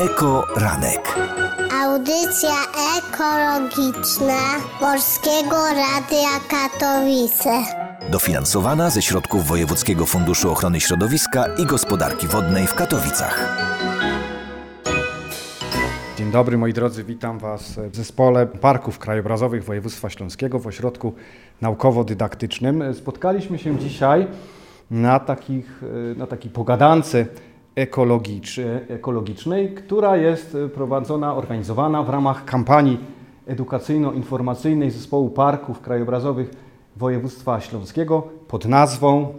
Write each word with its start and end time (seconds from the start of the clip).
Eko 0.00 0.46
Ranek. 0.56 1.18
Audycja 1.82 2.54
ekologiczna 2.98 4.40
Polskiego 4.80 5.56
Radia 5.68 6.40
Katowice. 6.50 7.50
Dofinansowana 8.10 8.90
ze 8.90 9.02
środków 9.02 9.46
Wojewódzkiego 9.46 10.06
Funduszu 10.06 10.50
Ochrony 10.50 10.80
Środowiska 10.80 11.44
i 11.58 11.66
Gospodarki 11.66 12.26
Wodnej 12.26 12.66
w 12.66 12.74
Katowicach. 12.74 13.58
Dzień 16.18 16.30
dobry 16.30 16.58
moi 16.58 16.72
drodzy, 16.72 17.04
witam 17.04 17.38
Was 17.38 17.80
w 17.90 17.96
zespole 17.96 18.46
Parków 18.46 18.98
Krajobrazowych 18.98 19.64
Województwa 19.64 20.10
Śląskiego 20.10 20.58
w 20.58 20.66
ośrodku 20.66 21.14
naukowo-dydaktycznym. 21.60 22.94
Spotkaliśmy 22.94 23.58
się 23.58 23.78
dzisiaj 23.78 24.26
na, 24.90 25.18
takich, 25.18 25.82
na 26.16 26.26
takiej 26.26 26.50
pogadance 26.50 27.26
ekologicznej, 27.74 28.66
ekologicznej, 28.88 29.74
która 29.74 30.16
jest 30.16 30.56
prowadzona, 30.74 31.34
organizowana 31.34 32.02
w 32.02 32.08
ramach 32.10 32.44
kampanii 32.44 32.98
edukacyjno-informacyjnej 33.46 34.90
Zespołu 34.90 35.30
Parków 35.30 35.80
Krajobrazowych 35.80 36.50
Województwa 36.96 37.60
Śląskiego 37.60 38.28
pod 38.48 38.64
nazwą 38.64 39.34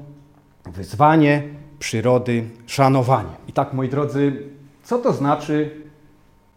Wyzwanie 0.65 1.43
Przyrody 1.79 2.43
Szanowanie. 2.67 3.29
I 3.47 3.53
tak 3.53 3.73
moi 3.73 3.89
drodzy, 3.89 4.43
co 4.83 4.97
to 4.97 5.13
znaczy 5.13 5.81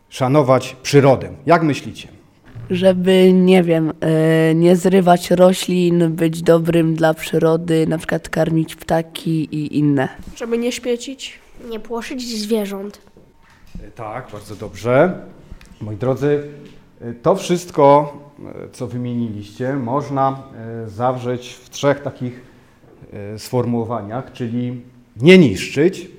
szanować 0.09 0.77
przyrodę? 0.83 1.29
Jak 1.47 1.63
myślicie? 1.63 2.09
żeby, 2.71 3.33
nie 3.33 3.63
wiem, 3.63 3.93
e, 4.01 4.55
nie 4.55 4.77
zrywać 4.77 5.31
roślin, 5.31 6.13
być 6.13 6.43
dobrym 6.43 6.95
dla 6.95 7.15
przyrody, 7.15 7.87
na 7.87 7.99
przykład 7.99 8.29
karmić 8.29 8.77
ptaki 8.77 9.31
i 9.31 9.79
inne. 9.79 10.09
Żeby 10.37 10.59
nie 10.59 10.73
śmiecić. 10.73 11.44
Nie 11.71 11.81
płoszyć 11.81 12.41
zwierząt. 12.41 13.01
Tak, 13.95 14.31
bardzo 14.33 14.57
dobrze. 14.57 15.23
Moi 15.81 15.97
drodzy, 15.97 16.49
to 17.23 17.35
wszystko, 17.35 18.13
co 18.73 18.87
wymieniliście, 18.87 19.73
można 19.73 20.43
e, 20.85 20.89
zawrzeć 20.89 21.53
w 21.53 21.71
trzech 21.71 22.01
takich 22.01 22.41
e, 23.13 23.39
sformułowaniach, 23.39 24.33
czyli 24.33 24.83
nie 25.17 25.39
niszczyć, 25.39 26.11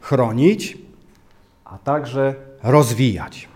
chronić, 0.00 0.78
a 1.64 1.78
także 1.78 2.34
rozwijać. 2.62 3.48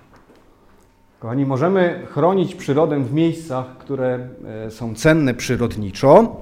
Kochani, 1.20 1.46
możemy 1.46 2.06
chronić 2.10 2.54
przyrodę 2.54 3.04
w 3.04 3.12
miejscach, 3.12 3.78
które 3.78 4.28
e, 4.66 4.70
są 4.70 4.94
cenne 4.94 5.34
przyrodniczo. 5.34 6.36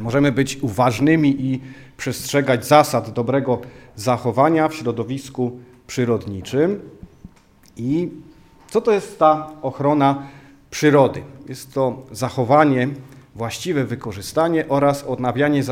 Możemy 0.00 0.32
być 0.32 0.58
uważnymi 0.62 1.36
i 1.38 1.60
przestrzegać 1.96 2.66
zasad 2.66 3.10
dobrego 3.10 3.60
zachowania 3.96 4.68
w 4.68 4.74
środowisku 4.74 5.58
przyrodniczym. 5.86 6.80
I 7.76 8.10
co 8.70 8.80
to 8.80 8.92
jest 8.92 9.18
ta 9.18 9.50
ochrona 9.62 10.26
przyrody? 10.70 11.22
Jest 11.48 11.74
to 11.74 12.02
zachowanie, 12.12 12.88
właściwe 13.34 13.84
wykorzystanie 13.84 14.68
oraz 14.68 15.04
odnawianie 15.04 15.62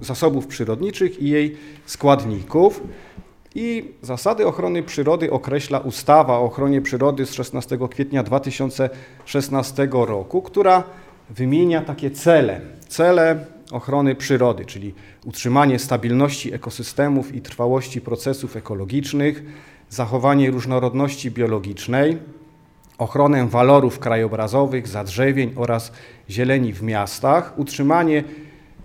zasobów 0.00 0.46
przyrodniczych 0.46 1.22
i 1.22 1.28
jej 1.28 1.56
składników. 1.86 2.82
I 3.54 3.90
zasady 4.02 4.46
ochrony 4.46 4.82
przyrody 4.82 5.30
określa 5.30 5.78
ustawa 5.78 6.38
o 6.38 6.44
ochronie 6.44 6.80
przyrody 6.80 7.26
z 7.26 7.32
16 7.32 7.78
kwietnia 7.90 8.22
2016 8.22 9.88
roku, 9.92 10.42
która 10.42 10.84
wymienia 11.30 11.80
takie 11.80 12.10
cele. 12.10 12.60
Cele 12.88 13.46
ochrony 13.72 14.14
przyrody, 14.14 14.64
czyli 14.64 14.94
utrzymanie 15.24 15.78
stabilności 15.78 16.54
ekosystemów 16.54 17.34
i 17.34 17.40
trwałości 17.40 18.00
procesów 18.00 18.56
ekologicznych, 18.56 19.42
zachowanie 19.88 20.50
różnorodności 20.50 21.30
biologicznej, 21.30 22.18
ochronę 22.98 23.48
walorów 23.48 23.98
krajobrazowych, 23.98 24.88
zadrzewień 24.88 25.52
oraz 25.56 25.92
zieleni 26.30 26.72
w 26.72 26.82
miastach, 26.82 27.58
utrzymanie 27.58 28.24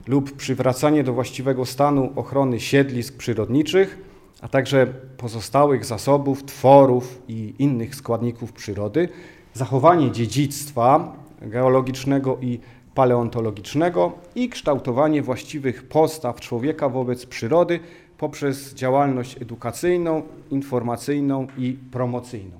lub 0.07 0.35
przywracanie 0.35 1.03
do 1.03 1.13
właściwego 1.13 1.65
stanu 1.65 2.11
ochrony 2.15 2.59
siedlisk 2.59 3.17
przyrodniczych, 3.17 3.97
a 4.41 4.47
także 4.47 4.87
pozostałych 5.17 5.85
zasobów, 5.85 6.43
tworów 6.45 7.21
i 7.27 7.53
innych 7.59 7.95
składników 7.95 8.53
przyrody, 8.53 9.09
zachowanie 9.53 10.11
dziedzictwa 10.11 11.15
geologicznego 11.41 12.37
i 12.41 12.59
paleontologicznego 12.97 14.11
i 14.35 14.49
kształtowanie 14.49 15.21
właściwych 15.21 15.83
postaw 15.83 16.39
człowieka 16.39 16.89
wobec 16.89 17.25
przyrody 17.25 17.79
poprzez 18.17 18.73
działalność 18.73 19.41
edukacyjną, 19.41 20.23
informacyjną 20.51 21.47
i 21.57 21.77
promocyjną. 21.91 22.57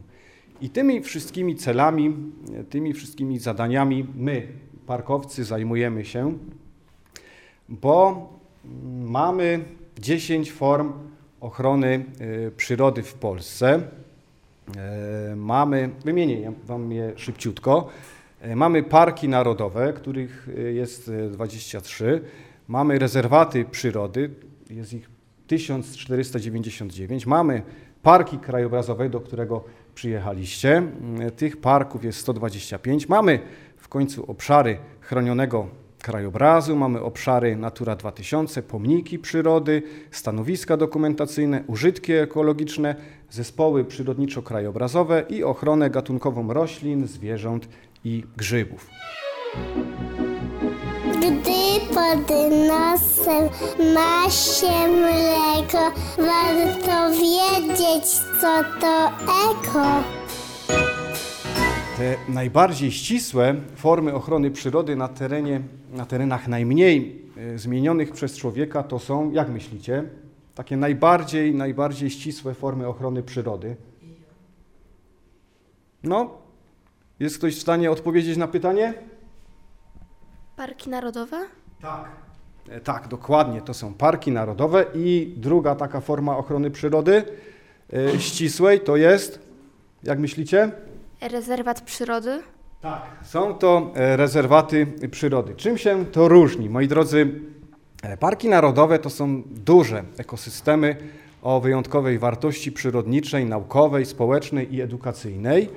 I 0.61 0.69
tymi 0.69 1.01
wszystkimi 1.01 1.55
celami, 1.55 2.15
tymi 2.69 2.93
wszystkimi 2.93 3.39
zadaniami 3.39 4.07
my, 4.15 4.47
parkowcy, 4.85 5.43
zajmujemy 5.43 6.05
się, 6.05 6.37
bo 7.69 8.27
mamy 9.05 9.65
10 9.99 10.51
form 10.51 10.93
ochrony 11.41 12.05
y, 12.21 12.51
przyrody 12.57 13.03
w 13.03 13.13
Polsce. 13.13 13.81
Y, 15.31 15.35
mamy, 15.35 15.89
wymienię 16.05 16.51
Wam 16.65 16.91
je 16.91 17.13
szybciutko. 17.15 17.89
E, 18.47 18.55
mamy 18.55 18.83
parki 18.83 19.29
narodowe, 19.29 19.93
których 19.93 20.49
e, 20.57 20.61
jest 20.61 21.11
23. 21.31 22.05
E, 22.05 22.19
mamy 22.67 22.99
rezerwaty 22.99 23.65
przyrody, 23.65 24.29
jest 24.69 24.93
ich 24.93 25.09
1499. 25.47 27.25
Mamy 27.25 27.61
parki 28.03 28.37
krajobrazowe, 28.37 29.09
do 29.09 29.19
którego 29.19 29.63
przyjechaliście. 29.95 30.83
Tych 31.37 31.57
parków 31.57 32.03
jest 32.03 32.19
125. 32.19 33.09
Mamy 33.09 33.39
w 33.77 33.87
końcu 33.87 34.31
obszary 34.31 34.77
chronionego 35.01 35.67
krajobrazu, 36.01 36.75
mamy 36.75 37.01
obszary 37.01 37.55
Natura 37.55 37.95
2000, 37.95 38.63
pomniki 38.63 39.19
przyrody, 39.19 39.83
stanowiska 40.11 40.77
dokumentacyjne, 40.77 41.63
użytki 41.67 42.13
ekologiczne, 42.13 42.95
zespoły 43.29 43.83
przyrodniczo-krajobrazowe 43.83 45.23
i 45.29 45.43
ochronę 45.43 45.89
gatunkową 45.89 46.53
roślin, 46.53 47.07
zwierząt 47.07 47.69
i 48.03 48.23
grzybów. 48.37 48.89
Gdy 51.17 51.85
pod 51.93 52.29
nosem 52.67 53.49
ma 53.93 54.29
się 54.29 54.87
mleko, 54.87 55.91
warto 56.17 57.11
wiedzieć, 57.11 58.05
co 58.41 58.63
to 58.81 59.07
eko. 59.51 60.03
Te 61.97 62.15
najbardziej 62.29 62.91
ścisłe 62.91 63.55
formy 63.75 64.13
ochrony 64.13 64.51
przyrody 64.51 64.95
na, 64.95 65.07
terenie, 65.07 65.61
na 65.93 66.05
terenach 66.05 66.47
najmniej 66.47 67.21
e, 67.37 67.57
zmienionych 67.57 68.11
przez 68.11 68.37
człowieka 68.37 68.83
to 68.83 68.99
są, 68.99 69.31
jak 69.31 69.49
myślicie, 69.49 70.03
takie 70.57 70.77
najbardziej, 70.77 71.55
najbardziej 71.55 72.09
ścisłe 72.09 72.53
formy 72.53 72.87
ochrony 72.87 73.23
przyrody? 73.23 73.75
No, 76.03 76.29
jest 77.19 77.37
ktoś 77.37 77.55
w 77.55 77.61
stanie 77.61 77.91
odpowiedzieć 77.91 78.37
na 78.37 78.47
pytanie? 78.47 78.93
Parki 80.55 80.89
narodowe? 80.89 81.37
Tak. 81.81 82.09
E, 82.69 82.79
tak, 82.79 83.07
dokładnie. 83.07 83.61
To 83.61 83.73
są 83.73 83.93
parki 83.93 84.31
narodowe 84.31 84.85
i 84.95 85.33
druga 85.37 85.75
taka 85.75 86.01
forma 86.01 86.37
ochrony 86.37 86.71
przyrody 86.71 87.23
e, 87.93 88.19
ścisłej 88.19 88.79
to 88.79 88.95
jest, 88.95 89.39
jak 90.03 90.19
myślicie? 90.19 90.71
Rezerwat 91.21 91.81
przyrody? 91.81 92.43
Tak, 92.81 93.01
są 93.23 93.53
to 93.53 93.91
e, 93.95 94.17
rezerwaty 94.17 94.87
przyrody. 95.11 95.55
Czym 95.55 95.77
się 95.77 96.05
to 96.05 96.27
różni? 96.27 96.69
Moi 96.69 96.87
drodzy, 96.87 97.41
parki 98.19 98.49
narodowe 98.49 98.99
to 98.99 99.09
są 99.09 99.43
duże 99.45 100.03
ekosystemy 100.17 100.95
o 101.41 101.59
wyjątkowej 101.59 102.19
wartości 102.19 102.71
przyrodniczej, 102.71 103.45
naukowej, 103.45 104.05
społecznej 104.05 104.75
i 104.75 104.81
edukacyjnej 104.81 105.69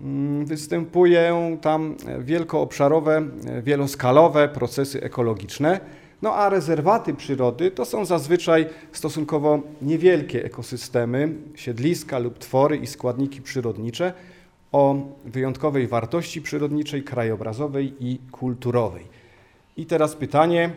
mm, 0.00 0.46
występują 0.46 1.58
tam 1.60 1.96
wielkoobszarowe, 2.18 3.22
wieloskalowe 3.62 4.48
procesy 4.48 5.02
ekologiczne. 5.02 5.80
No 6.22 6.34
a 6.34 6.48
rezerwaty 6.48 7.14
przyrody 7.14 7.70
to 7.70 7.84
są 7.84 8.04
zazwyczaj 8.04 8.66
stosunkowo 8.92 9.60
niewielkie 9.82 10.44
ekosystemy, 10.44 11.34
siedliska 11.54 12.18
lub 12.18 12.38
twory 12.38 12.76
i 12.76 12.86
składniki 12.86 13.42
przyrodnicze 13.42 14.12
o 14.72 14.96
wyjątkowej 15.24 15.86
wartości 15.86 16.42
przyrodniczej, 16.42 17.02
krajobrazowej 17.02 17.92
i 18.00 18.18
kulturowej. 18.30 19.04
I 19.76 19.86
teraz 19.86 20.16
pytanie, 20.16 20.70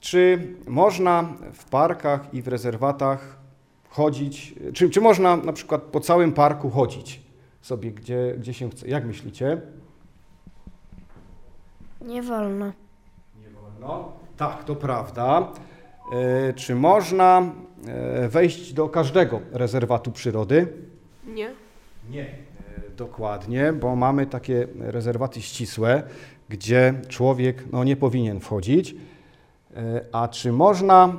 czy 0.00 0.54
można 0.66 1.28
w 1.52 1.64
parkach 1.64 2.34
i 2.34 2.42
w 2.42 2.48
rezerwatach 2.48 3.36
chodzić, 3.88 4.54
czy, 4.74 4.90
czy 4.90 5.00
można 5.00 5.36
na 5.36 5.52
przykład 5.52 5.82
po 5.82 6.00
całym 6.00 6.32
parku 6.32 6.70
chodzić 6.70 7.20
sobie, 7.62 7.90
gdzie, 7.90 8.34
gdzie 8.38 8.54
się 8.54 8.70
chce? 8.70 8.88
Jak 8.88 9.04
myślicie? 9.04 9.60
Nie 12.00 12.22
wolno. 12.22 12.72
Nie 13.40 13.50
wolno. 13.50 14.12
Tak, 14.36 14.64
to 14.64 14.76
prawda. 14.76 15.52
E, 16.12 16.52
czy 16.52 16.74
można 16.74 17.52
e, 17.86 18.28
wejść 18.28 18.72
do 18.72 18.88
każdego 18.88 19.40
rezerwatu 19.52 20.12
przyrody? 20.12 20.66
Nie. 21.26 21.50
Nie. 22.10 22.22
E, 22.22 22.30
dokładnie, 22.96 23.72
bo 23.72 23.96
mamy 23.96 24.26
takie 24.26 24.66
rezerwaty 24.78 25.42
ścisłe, 25.42 26.02
gdzie 26.48 26.94
człowiek 27.08 27.64
no, 27.72 27.84
nie 27.84 27.96
powinien 27.96 28.40
wchodzić. 28.40 28.94
E, 29.76 30.04
a 30.12 30.28
czy 30.28 30.52
można 30.52 31.16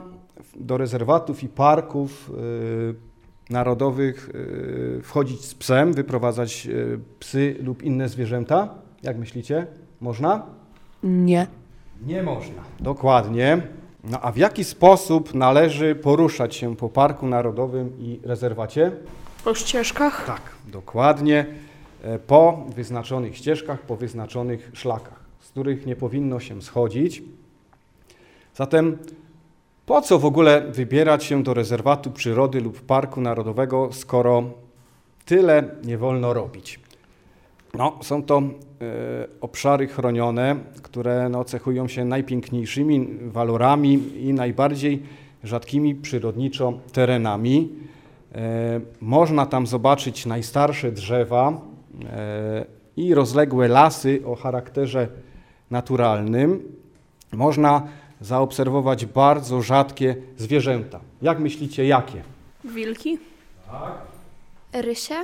do 0.55 0.77
rezerwatów 0.77 1.43
i 1.43 1.49
parków 1.49 2.31
e, 3.49 3.53
narodowych 3.53 4.29
e, 4.99 5.01
wchodzić 5.01 5.45
z 5.45 5.55
psem, 5.55 5.93
wyprowadzać 5.93 6.67
psy 7.19 7.55
lub 7.63 7.83
inne 7.83 8.09
zwierzęta? 8.09 8.69
Jak 9.03 9.17
myślicie? 9.17 9.67
Można? 10.01 10.45
Nie. 11.03 11.47
Nie 12.05 12.23
można. 12.23 12.61
Dokładnie. 12.79 13.61
No 14.03 14.21
a 14.21 14.31
w 14.31 14.37
jaki 14.37 14.63
sposób 14.63 15.33
należy 15.33 15.95
poruszać 15.95 16.55
się 16.55 16.75
po 16.75 16.89
Parku 16.89 17.27
Narodowym 17.27 17.99
i 17.99 18.19
rezerwacie? 18.23 18.91
Po 19.43 19.55
ścieżkach? 19.55 20.25
Tak, 20.25 20.41
dokładnie. 20.67 21.45
Po 22.27 22.65
wyznaczonych 22.75 23.37
ścieżkach, 23.37 23.81
po 23.81 23.95
wyznaczonych 23.95 24.71
szlakach, 24.73 25.19
z 25.39 25.49
których 25.49 25.85
nie 25.85 25.95
powinno 25.95 26.39
się 26.39 26.61
schodzić. 26.61 27.23
Zatem 28.55 28.97
po 29.85 30.01
co 30.01 30.19
w 30.19 30.25
ogóle 30.25 30.61
wybierać 30.61 31.23
się 31.23 31.43
do 31.43 31.53
rezerwatu 31.53 32.11
przyrody 32.11 32.61
lub 32.61 32.81
parku 32.81 33.21
narodowego, 33.21 33.89
skoro 33.91 34.43
tyle 35.25 35.63
nie 35.83 35.97
wolno 35.97 36.33
robić? 36.33 36.79
No, 37.73 37.99
są 38.01 38.23
to 38.23 38.37
e, 38.37 38.43
obszary 39.41 39.87
chronione, 39.87 40.55
które 40.81 41.29
no, 41.29 41.43
cechują 41.43 41.87
się 41.87 42.05
najpiękniejszymi 42.05 43.07
walorami 43.21 43.99
i 44.27 44.33
najbardziej 44.33 45.03
rzadkimi 45.43 45.95
przyrodniczo 45.95 46.73
terenami. 46.93 47.69
E, 48.35 48.81
można 49.01 49.45
tam 49.45 49.67
zobaczyć 49.67 50.25
najstarsze 50.25 50.91
drzewa 50.91 51.61
e, 52.09 52.65
i 52.97 53.13
rozległe 53.13 53.67
lasy 53.67 54.21
o 54.25 54.35
charakterze 54.35 55.07
naturalnym. 55.71 56.63
Można 57.31 57.87
zaobserwować 58.21 59.05
bardzo 59.05 59.61
rzadkie 59.61 60.15
zwierzęta. 60.37 60.99
Jak 61.21 61.39
myślicie, 61.39 61.85
jakie? 61.85 62.23
Wilki? 62.63 63.17
Rysie? 64.73 65.15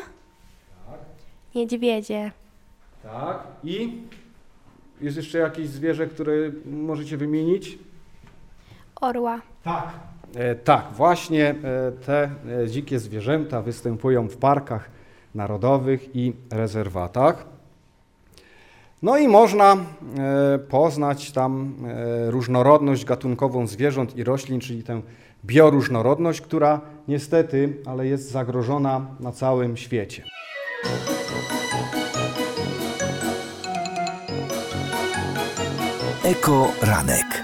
Niedźwiedzie. 1.56 2.32
Tak. 3.04 3.44
I 3.64 4.02
jest 5.02 5.18
jeszcze 5.18 5.38
jakieś 5.38 5.70
zwierzę, 5.70 6.08
które 6.08 6.34
możecie 6.66 7.18
wymienić? 7.18 7.80
Orła. 9.02 9.42
Tak. 9.64 9.90
E, 10.36 10.56
tak, 10.56 10.86
właśnie 10.92 11.50
e, 11.50 11.56
te 12.06 12.32
e, 12.64 12.68
dzikie 12.68 13.00
zwierzęta 13.00 13.62
występują 13.62 14.28
w 14.28 14.38
parkach 14.38 14.90
narodowych 15.36 16.16
i 16.16 16.34
rezerwatach. 16.52 17.46
No 19.02 19.18
i 19.18 19.28
można 19.28 19.74
e, 19.74 20.60
poznać 20.60 21.32
tam 21.32 21.74
e, 21.88 22.32
różnorodność 22.32 23.06
gatunkową 23.06 23.68
zwierząt 23.68 24.18
i 24.18 24.24
roślin, 24.24 24.60
czyli 24.60 24.84
tę 24.84 25.02
bioróżnorodność, 25.46 26.42
która 26.42 26.82
niestety, 27.08 27.78
ale 27.86 28.08
jest 28.08 28.32
zagrożona 28.32 29.06
na 29.20 29.32
całym 29.32 29.78
świecie. 29.78 30.24
Eko 36.24 36.72
Ranek. 36.82 37.44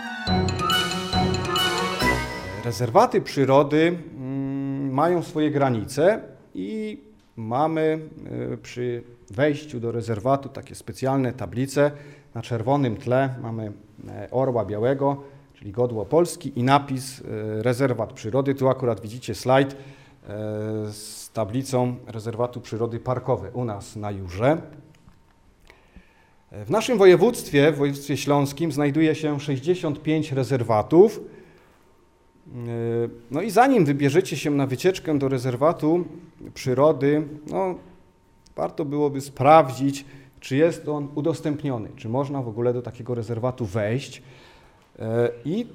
Rezerwaty 2.66 3.22
przyrody 3.22 3.98
mm, 4.18 4.94
mają 4.94 5.24
swoje 5.24 5.52
granice 5.52 6.22
i 6.56 7.00
mamy 7.36 8.00
y, 8.54 8.58
przy 8.58 9.04
wejściu 9.32 9.80
do 9.80 9.92
rezerwatu 9.92 10.50
takie 10.50 10.76
specjalne 10.76 11.34
tablice. 11.34 11.92
Na 12.34 12.42
czerwonym 12.42 12.98
tle 12.98 13.36
mamy 13.42 13.72
e, 14.10 14.28
orła 14.32 14.66
białego, 14.66 15.24
czyli 15.54 15.72
godło 15.72 16.06
Polski 16.06 16.60
i 16.60 16.64
napis 16.64 17.20
y, 17.20 17.24
rezerwat 17.64 18.14
przyrody. 18.14 18.56
Tu 18.56 18.70
akurat 18.70 19.02
widzicie 19.02 19.36
slajd 19.36 19.74
e, 19.74 19.78
z 20.92 21.30
tablicą 21.34 21.96
rezerwatu 22.08 22.62
przyrody 22.62 23.00
parkowe 23.00 23.52
u 23.52 23.66
nas 23.66 23.96
na 23.96 24.12
Jurze. 24.12 24.58
W 26.52 26.70
naszym 26.70 26.98
województwie, 26.98 27.72
w 27.72 27.78
województwie 27.78 28.18
śląskim, 28.18 28.72
znajduje 28.72 29.16
się 29.16 29.40
65 29.40 30.32
rezerwatów. 30.32 31.20
Yy, 32.48 33.10
No 33.32 33.42
i 33.42 33.52
zanim 33.52 33.86
wybierzecie 33.86 34.38
się 34.38 34.52
na 34.52 34.68
wycieczkę 34.68 35.20
do 35.20 35.28
rezerwatu 35.28 36.06
przyrody, 36.54 37.28
no, 37.48 37.76
warto 38.56 38.86
byłoby 38.86 39.22
sprawdzić, 39.22 40.06
czy 40.40 40.56
jest 40.56 40.88
on 40.88 41.08
udostępniony, 41.16 41.90
czy 41.96 42.10
można 42.10 42.42
w 42.42 42.48
ogóle 42.48 42.74
do 42.74 42.82
takiego 42.82 43.16
rezerwatu 43.16 43.66
wejść 43.66 44.22
yy, 45.00 45.06
i 45.46 45.68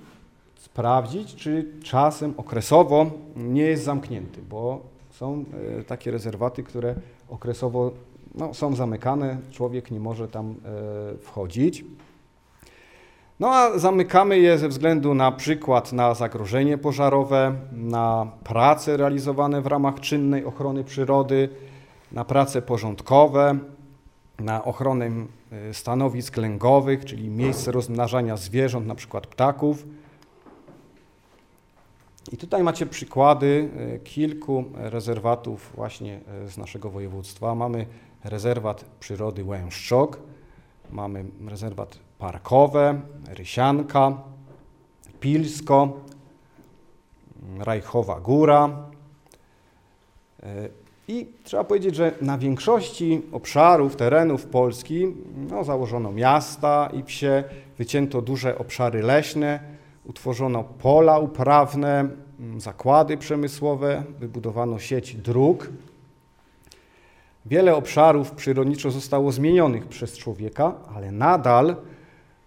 sprawdzić, 0.57 1.35
czy 1.35 1.73
czasem 1.83 2.35
okresowo 2.37 3.11
nie 3.37 3.63
jest 3.63 3.85
zamknięty, 3.85 4.41
bo 4.51 4.81
są 5.11 5.45
yy, 5.77 5.85
takie 5.85 6.11
rezerwaty, 6.11 6.63
które 6.63 6.95
okresowo 7.29 7.93
no, 8.35 8.55
są 8.55 8.77
zamykane, 8.77 9.39
człowiek 9.51 9.91
nie 9.91 10.01
może 10.01 10.29
tam 10.29 10.55
e, 10.65 11.19
wchodzić. 11.19 11.85
No 13.41 13.49
a 13.49 13.79
zamykamy 13.79 14.39
je 14.39 14.59
ze 14.59 14.69
względu 14.69 15.15
na 15.15 15.33
przykład 15.33 15.93
na 15.93 16.15
zagrożenie 16.15 16.79
pożarowe, 16.79 17.55
na 17.73 18.33
prace 18.45 18.97
realizowane 18.97 19.63
w 19.63 19.67
ramach 19.67 20.01
czynnej 20.01 20.45
ochrony 20.45 20.85
przyrody, 20.85 21.49
na 22.13 22.25
prace 22.25 22.63
porządkowe, 22.63 23.59
na 24.39 24.65
ochronę 24.65 25.11
e, 25.53 25.75
stanowisk 25.75 26.37
lęgowych, 26.37 27.05
czyli 27.05 27.29
miejsce 27.29 27.73
rozmnażania 27.73 28.37
zwierząt, 28.37 28.87
na 28.87 28.95
przykład 28.95 29.27
ptaków. 29.27 29.87
I 32.33 32.37
tutaj 32.37 32.63
macie 32.63 32.87
przykłady 32.87 33.69
e, 33.77 33.99
kilku 33.99 34.65
rezerwatów 34.75 35.73
właśnie 35.75 36.21
e, 36.45 36.49
z 36.49 36.59
naszego 36.59 36.91
województwa. 36.91 37.55
Mamy 37.55 37.87
rezerwat 38.25 38.85
przyrody 39.01 39.45
Łęszczok, 39.45 40.19
mamy 40.91 41.25
rezerwat 41.49 41.99
parkowe, 42.19 43.01
Rysianka, 43.29 44.13
Pilsko, 45.21 46.01
Rajchowa 47.59 48.21
Góra. 48.21 48.71
E, 50.43 50.69
I 51.09 51.27
trzeba 51.45 51.65
powiedzieć, 51.65 51.95
że 51.95 52.13
na 52.23 52.39
większości 52.39 53.23
obszarów, 53.33 53.97
terenów 53.97 54.47
Polski 54.47 55.07
no, 55.51 55.65
założono 55.65 56.13
miasta 56.13 56.91
i 56.93 57.03
wsie, 57.03 57.45
wycięto 57.79 58.23
duże 58.23 58.59
obszary 58.59 59.03
leśne, 59.03 59.61
utworzono 60.05 60.65
pola 60.65 61.19
uprawne, 61.19 62.09
zakłady 62.59 63.17
przemysłowe, 63.17 64.03
wybudowano 64.21 64.79
sieć 64.79 65.15
dróg. 65.15 65.71
Wiele 67.49 67.77
obszarów 67.77 68.31
przyrodniczo 68.31 68.91
zostało 68.91 69.33
zmienionych 69.33 69.87
przez 69.87 70.19
człowieka, 70.19 70.75
ale 70.95 71.13
nadal, 71.13 71.77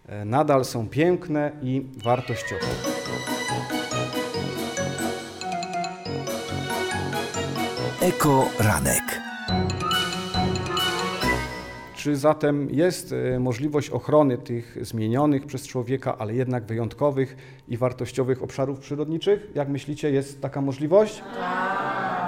e, 0.07 0.25
nadal 0.25 0.65
są 0.65 0.87
piękne 0.89 1.51
i 1.61 1.85
wartościowe. 2.03 2.65
Eko 8.01 8.49
Ranek. 8.59 9.21
Czy 11.95 12.15
zatem 12.15 12.69
jest 12.71 13.13
e, 13.13 13.39
możliwość 13.39 13.89
ochrony 13.89 14.37
tych 14.37 14.77
zmienionych 14.81 15.45
przez 15.45 15.67
człowieka, 15.67 16.17
ale 16.17 16.35
jednak 16.35 16.63
wyjątkowych 16.63 17.37
i 17.67 17.77
wartościowych 17.77 18.43
obszarów 18.43 18.79
przyrodniczych? 18.79 19.51
Jak 19.55 19.69
myślicie, 19.69 20.11
jest 20.11 20.41
taka 20.41 20.61
możliwość? 20.61 21.23
Tak. 21.35 21.60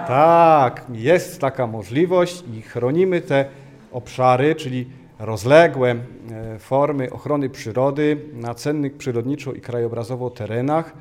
Tak, 0.08 0.86
jest 0.94 1.42
taka 1.42 1.68
możliwość 1.68 2.44
i 2.54 2.62
chronimy 2.62 3.22
te 3.22 3.46
obszary, 3.92 4.56
czyli 4.56 4.90
rozległe 5.20 5.92
e, 5.92 6.60
formy 6.60 7.12
ochrony 7.12 7.50
przyrody 7.50 8.18
na 8.34 8.54
cennych 8.54 8.98
przyrodniczo 8.98 9.54
i 9.54 9.62
krajobrazowo 9.62 10.30
terenach 10.30 10.94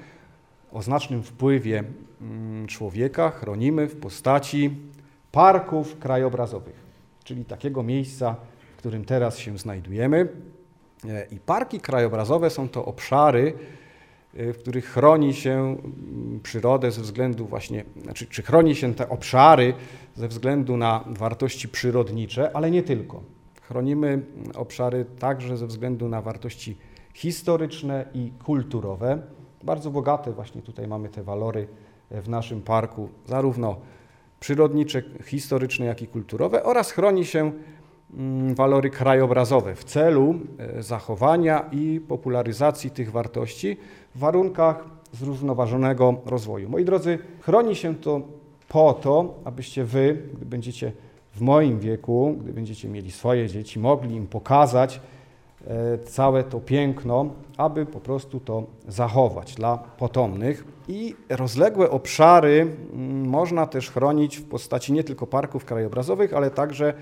o 0.73 0.83
znacznym 0.83 1.23
wpływie 1.23 1.85
mm, 2.21 2.67
człowieka 2.67 3.31
chronimy 3.31 3.87
w 3.87 3.97
postaci 3.97 4.71
parków 5.33 5.99
krajobrazowych, 5.99 6.77
czyli 7.25 7.45
takiego 7.45 7.83
miejsca, 7.83 8.37
w 8.75 8.77
którym 8.77 9.05
teraz 9.05 9.39
się 9.39 9.59
znajdujemy. 9.59 10.29
E, 11.09 11.27
I 11.31 11.41
parki 11.41 11.81
krajobrazowe 11.81 12.51
są 12.51 12.69
to 12.69 12.85
obszary, 12.85 13.55
w 14.35 14.59
których 14.59 14.85
chroni 14.85 15.35
się 15.35 15.53
mm, 15.53 16.41
przyrodę 16.43 16.91
ze 16.91 17.03
względu 17.03 17.47
właśnie, 17.47 17.85
znaczy, 18.03 18.27
czy 18.27 18.43
chroni 18.43 18.75
się 18.75 18.95
te 18.95 19.09
obszary 19.09 19.75
ze 20.15 20.29
względu 20.29 20.77
na 20.77 21.05
wartości 21.07 21.69
przyrodnicze, 21.69 22.57
ale 22.57 22.71
nie 22.71 22.83
tylko. 22.83 23.23
Chronimy 23.63 24.23
obszary 24.55 25.05
także 25.19 25.57
ze 25.57 25.67
względu 25.67 26.09
na 26.09 26.23
wartości 26.23 26.77
historyczne 27.15 28.05
i 28.15 28.33
kulturowe. 28.45 29.23
Bardzo 29.63 29.91
bogate 29.91 30.33
właśnie 30.33 30.63
tutaj 30.63 30.89
mamy 30.89 31.09
te 31.09 31.23
walory 31.23 31.69
w 32.11 32.29
naszym 32.29 32.63
parku, 32.63 33.09
zarówno 33.27 33.77
przyrodnicze, 34.41 35.03
historyczne, 35.25 35.87
jak 35.87 36.03
i 36.03 36.07
kulturowe 36.07 36.63
oraz 36.63 36.91
chroni 36.91 37.25
się 37.25 37.41
mm, 37.41 37.63
walory 38.55 38.91
krajobrazowe 38.91 39.75
w 39.75 39.85
celu 39.85 40.35
e, 40.59 40.83
zachowania 40.83 41.69
i 41.73 42.01
popularyzacji 42.09 42.91
tych 42.91 43.11
wartości 43.13 43.77
w 44.15 44.19
warunkach 44.19 44.85
zrównoważonego 45.13 46.15
rozwoju. 46.27 46.69
Moi 46.69 46.85
drodzy, 46.85 47.19
chroni 47.41 47.77
się 47.77 47.95
to 47.95 48.21
po 48.69 48.93
to, 48.93 49.35
abyście 49.45 49.85
wy, 49.85 50.23
gdy 50.35 50.47
będziecie 50.47 50.93
w 51.35 51.41
moim 51.41 51.79
wieku, 51.79 52.37
gdy 52.41 52.53
będziecie 52.53 52.89
mieli 52.89 53.11
swoje 53.11 53.49
dzieci, 53.49 53.79
mogli 53.79 54.15
im 54.15 54.27
pokazać 54.27 55.01
e, 55.67 55.99
całe 55.99 56.45
to 56.45 56.61
piękno, 56.61 57.27
aby 57.57 57.87
po 57.87 58.01
prostu 58.01 58.41
to 58.41 58.63
zachować 58.89 59.55
dla 59.55 59.79
potomnych. 59.79 60.65
I 60.89 61.15
rozległe 61.29 61.91
obszary 61.91 62.61
mm, 62.93 63.29
można 63.29 63.67
też 63.67 63.91
chronić 63.91 64.37
w 64.37 64.45
postaci 64.45 64.93
nie 64.93 65.05
tylko 65.05 65.27
parków 65.27 65.65
krajobrazowych, 65.65 66.35
ale 66.35 66.51
także 66.51 66.95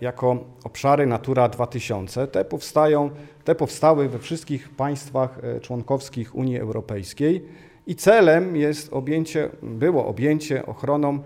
jako 0.00 0.44
obszary 0.64 1.06
Natura 1.06 1.48
2000. 1.48 2.26
Te 2.26 2.44
powstają, 2.44 3.10
te 3.44 3.54
powstały 3.54 4.08
we 4.08 4.18
wszystkich 4.18 4.70
państwach 4.70 5.38
e, 5.42 5.60
członkowskich 5.60 6.34
Unii 6.34 6.58
Europejskiej 6.58 7.48
i 7.86 7.94
celem 7.94 8.56
jest 8.56 8.92
objęcie, 8.92 9.50
było 9.62 10.06
objęcie 10.06 10.66
ochroną 10.66 11.18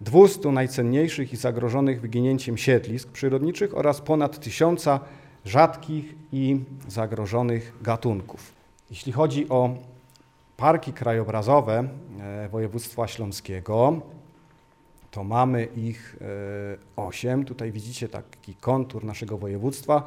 200 0.00 0.52
najcenniejszych 0.52 1.32
i 1.32 1.36
zagrożonych 1.36 2.00
wyginięciem 2.00 2.56
siedlisk 2.58 3.08
przyrodniczych 3.08 3.76
oraz 3.76 4.00
ponad 4.00 4.40
tysiąca 4.40 5.00
rzadkich 5.44 6.14
i 6.32 6.60
zagrożonych 6.88 7.72
gatunków. 7.82 8.52
Jeśli 8.90 9.12
chodzi 9.12 9.48
o 9.48 9.70
parki 10.56 10.92
krajobrazowe 10.92 11.88
e, 12.20 12.48
województwa 12.48 13.06
śląskiego, 13.06 14.00
to 15.10 15.24
mamy 15.24 15.64
ich 15.64 16.16
e, 16.20 16.22
osiem. 16.96 17.44
Tutaj 17.44 17.72
widzicie 17.72 18.08
taki 18.08 18.54
kontur 18.54 19.04
naszego 19.04 19.38
województwa 19.38 19.96
e, 19.96 20.04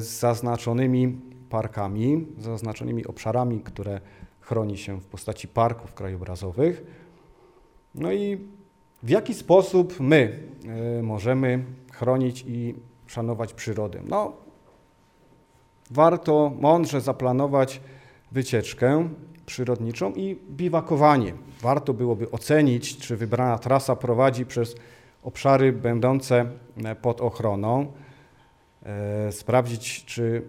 z 0.00 0.18
zaznaczonymi 0.20 1.20
parkami, 1.50 2.26
zaznaczonymi 2.38 3.06
obszarami, 3.06 3.60
które 3.60 4.00
chroni 4.40 4.78
się 4.78 5.00
w 5.00 5.04
postaci 5.04 5.48
parków 5.48 5.94
krajobrazowych. 5.94 6.84
No 7.94 8.12
i 8.12 8.38
w 9.02 9.08
jaki 9.10 9.34
sposób 9.34 10.00
my 10.00 10.40
y, 10.98 11.02
możemy 11.02 11.64
chronić 11.92 12.44
i 12.46 12.74
szanować 13.06 13.54
przyrodę? 13.54 14.00
No, 14.08 14.32
warto 15.90 16.52
mądrze 16.60 17.00
zaplanować 17.00 17.80
wycieczkę 18.32 19.08
przyrodniczą 19.46 20.12
i 20.12 20.38
biwakowanie. 20.50 21.34
Warto 21.60 21.94
byłoby 21.94 22.30
ocenić, 22.30 22.96
czy 22.96 23.16
wybrana 23.16 23.58
trasa 23.58 23.96
prowadzi 23.96 24.46
przez 24.46 24.74
obszary 25.22 25.72
będące 25.72 26.46
e, 26.84 26.94
pod 26.94 27.20
ochroną, 27.20 27.86
e, 28.82 29.32
sprawdzić, 29.32 30.04
czy 30.04 30.42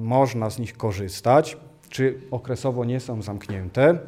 można 0.00 0.50
z 0.50 0.58
nich 0.58 0.76
korzystać, 0.76 1.56
czy 1.88 2.20
okresowo 2.30 2.84
nie 2.84 3.00
są 3.00 3.22
zamknięte. 3.22 3.98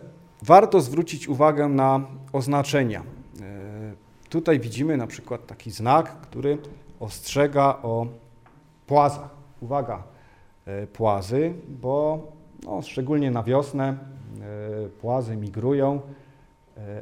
Warto 0.43 0.81
zwrócić 0.81 1.29
uwagę 1.29 1.69
na 1.69 2.01
oznaczenia. 2.33 3.01
E, 3.01 3.05
tutaj 4.29 4.61
widzimy 4.61 4.97
na 4.97 5.07
przykład 5.07 5.47
taki 5.47 5.71
znak, 5.71 6.21
który 6.21 6.59
ostrzega 7.01 7.79
o 7.83 8.07
płazach. 8.87 9.43
Uwaga, 9.61 10.03
płazy, 10.93 11.55
bo 11.69 12.27
no, 12.65 12.83
szczególnie 12.83 13.31
na 13.31 13.43
wiosnę 13.43 13.89
e, 13.89 14.89
płazy 14.89 15.37
migrują, 15.37 16.01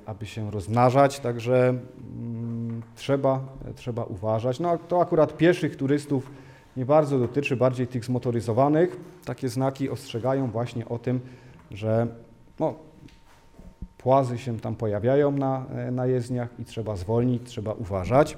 aby 0.06 0.26
się 0.26 0.50
rozmnażać, 0.50 1.20
także 1.20 1.68
mm, 1.68 2.82
trzeba, 2.96 3.40
trzeba 3.74 4.04
uważać. 4.04 4.60
No, 4.60 4.78
to 4.78 5.00
akurat 5.00 5.36
pieszych 5.36 5.76
turystów 5.76 6.30
nie 6.76 6.86
bardzo 6.86 7.18
dotyczy, 7.18 7.56
bardziej 7.56 7.86
tych 7.86 8.04
zmotoryzowanych. 8.04 8.96
Takie 9.24 9.48
znaki 9.48 9.90
ostrzegają 9.90 10.50
właśnie 10.50 10.88
o 10.88 10.98
tym, 10.98 11.20
że 11.70 12.06
no, 12.58 12.74
płazy 13.98 14.38
się 14.38 14.60
tam 14.60 14.76
pojawiają 14.76 15.30
na, 15.30 15.66
e, 15.74 15.90
na 15.90 16.06
jezdniach 16.06 16.48
i 16.58 16.64
trzeba 16.64 16.96
zwolnić, 16.96 17.42
trzeba 17.44 17.72
uważać. 17.72 18.36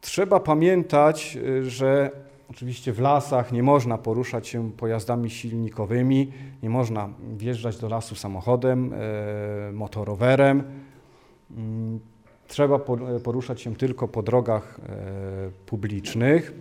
Trzeba 0.00 0.40
pamiętać, 0.40 1.38
e, 1.60 1.64
że 1.64 2.10
oczywiście 2.50 2.92
w 2.92 3.00
lasach 3.00 3.52
nie 3.52 3.62
można 3.62 3.98
poruszać 3.98 4.48
się 4.48 4.72
pojazdami 4.72 5.30
silnikowymi, 5.30 6.32
nie 6.62 6.70
można 6.70 7.08
wjeżdżać 7.36 7.78
do 7.78 7.88
lasu 7.88 8.14
samochodem, 8.14 8.92
e, 8.92 9.72
motorowerem. 9.72 10.62
Mm, 11.56 12.00
trzeba 12.48 12.78
poruszać 13.24 13.60
się 13.60 13.76
tylko 13.76 14.08
po 14.08 14.22
drogach 14.22 14.80
publicznych. 15.66 16.52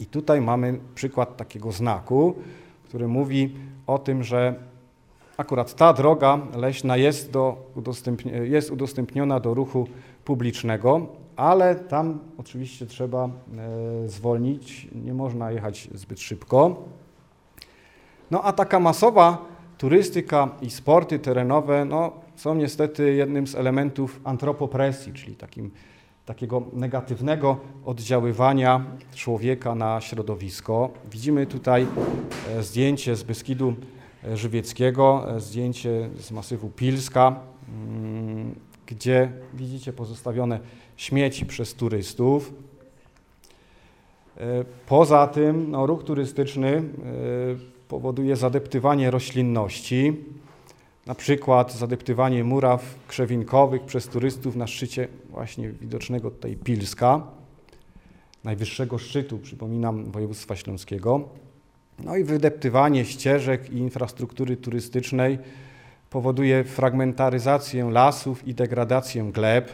I 0.00 0.06
tutaj 0.06 0.40
mamy 0.40 0.78
przykład 0.94 1.36
takiego 1.36 1.72
znaku, 1.72 2.34
który 2.84 3.08
mówi 3.08 3.56
o 3.86 3.98
tym, 3.98 4.22
że 4.24 4.54
akurat 5.36 5.74
ta 5.74 5.92
droga 5.92 6.38
leśna 6.56 6.96
jest, 6.96 7.30
do 7.30 7.70
udostępni 7.74 8.32
jest 8.44 8.70
udostępniona 8.70 9.40
do 9.40 9.54
ruchu 9.54 9.88
publicznego, 10.24 11.06
ale 11.36 11.74
tam 11.74 12.18
oczywiście 12.38 12.86
trzeba 12.86 13.24
e, 13.24 14.08
zwolnić, 14.08 14.88
nie 14.94 15.14
można 15.14 15.50
jechać 15.50 15.88
zbyt 15.94 16.20
szybko. 16.20 16.84
No 18.30 18.42
a 18.42 18.52
taka 18.52 18.80
masowa 18.80 19.44
turystyka 19.78 20.48
i 20.62 20.70
sporty 20.70 21.18
terenowe 21.18 21.84
no, 21.84 22.12
są 22.36 22.54
niestety 22.54 23.14
jednym 23.14 23.46
z 23.46 23.54
elementów 23.54 24.20
antropopresji, 24.24 25.12
czyli 25.12 25.36
takim, 25.36 25.70
takiego 26.26 26.62
negatywnego 26.72 27.56
oddziaływania 27.84 28.84
człowieka 29.14 29.74
na 29.74 30.00
środowisko. 30.00 30.90
Widzimy 31.10 31.46
tutaj 31.46 31.86
e, 32.56 32.62
zdjęcie 32.62 33.16
z 33.16 33.22
Beskidu 33.22 33.74
żywieckiego, 34.34 35.36
e, 35.36 35.40
zdjęcie 35.40 36.10
z 36.18 36.30
masywu 36.30 36.70
Pilska, 36.70 37.40
mm, 37.68 38.19
gdzie 38.90 39.32
widzicie 39.54 39.92
pozostawione 39.92 40.60
śmieci 40.96 41.46
przez 41.46 41.74
turystów. 41.74 42.52
E, 44.36 44.64
poza 44.86 45.26
tym 45.26 45.70
no, 45.70 45.86
ruch 45.86 46.04
turystyczny 46.04 46.68
e, 46.68 46.82
powoduje 47.88 48.36
zadeptywanie 48.36 49.10
roślinności, 49.10 50.16
na 51.06 51.14
przykład 51.14 51.72
zadeptywanie 51.72 52.44
muraw 52.44 52.94
krzewinkowych 53.08 53.82
przez 53.82 54.08
turystów 54.08 54.56
na 54.56 54.66
szczycie 54.66 55.08
właśnie 55.30 55.70
widocznego 55.70 56.30
tutaj 56.30 56.56
Pilska, 56.56 57.26
najwyższego 58.44 58.98
szczytu, 58.98 59.38
przypominam, 59.38 60.04
województwa 60.04 60.56
śląskiego. 60.56 61.28
No 62.04 62.16
i 62.16 62.24
wydeptywanie 62.24 63.04
ścieżek 63.04 63.70
i 63.70 63.76
infrastruktury 63.76 64.56
turystycznej 64.56 65.38
powoduje 66.10 66.64
fragmentaryzację 66.64 67.90
lasów 67.90 68.48
i 68.48 68.54
degradację 68.54 69.32
gleb, 69.32 69.70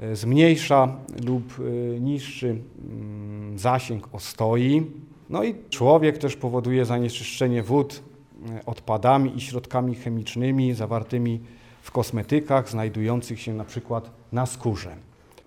e, 0.00 0.16
zmniejsza 0.16 0.96
lub 1.26 1.44
e, 1.58 2.00
niszczy 2.00 2.48
mm, 2.48 3.58
zasięg 3.58 4.08
ostoi. 4.12 4.86
No 5.30 5.44
i 5.44 5.54
człowiek 5.70 6.18
też 6.18 6.36
powoduje 6.36 6.84
zanieczyszczenie 6.84 7.62
wód 7.62 8.02
e, 8.50 8.66
odpadami 8.66 9.36
i 9.36 9.40
środkami 9.40 9.94
chemicznymi 9.94 10.74
zawartymi 10.74 11.40
w 11.82 11.90
kosmetykach 11.90 12.70
znajdujących 12.70 13.40
się 13.40 13.54
na 13.54 13.64
przykład 13.64 14.10
na 14.32 14.46
skórze. 14.46 14.96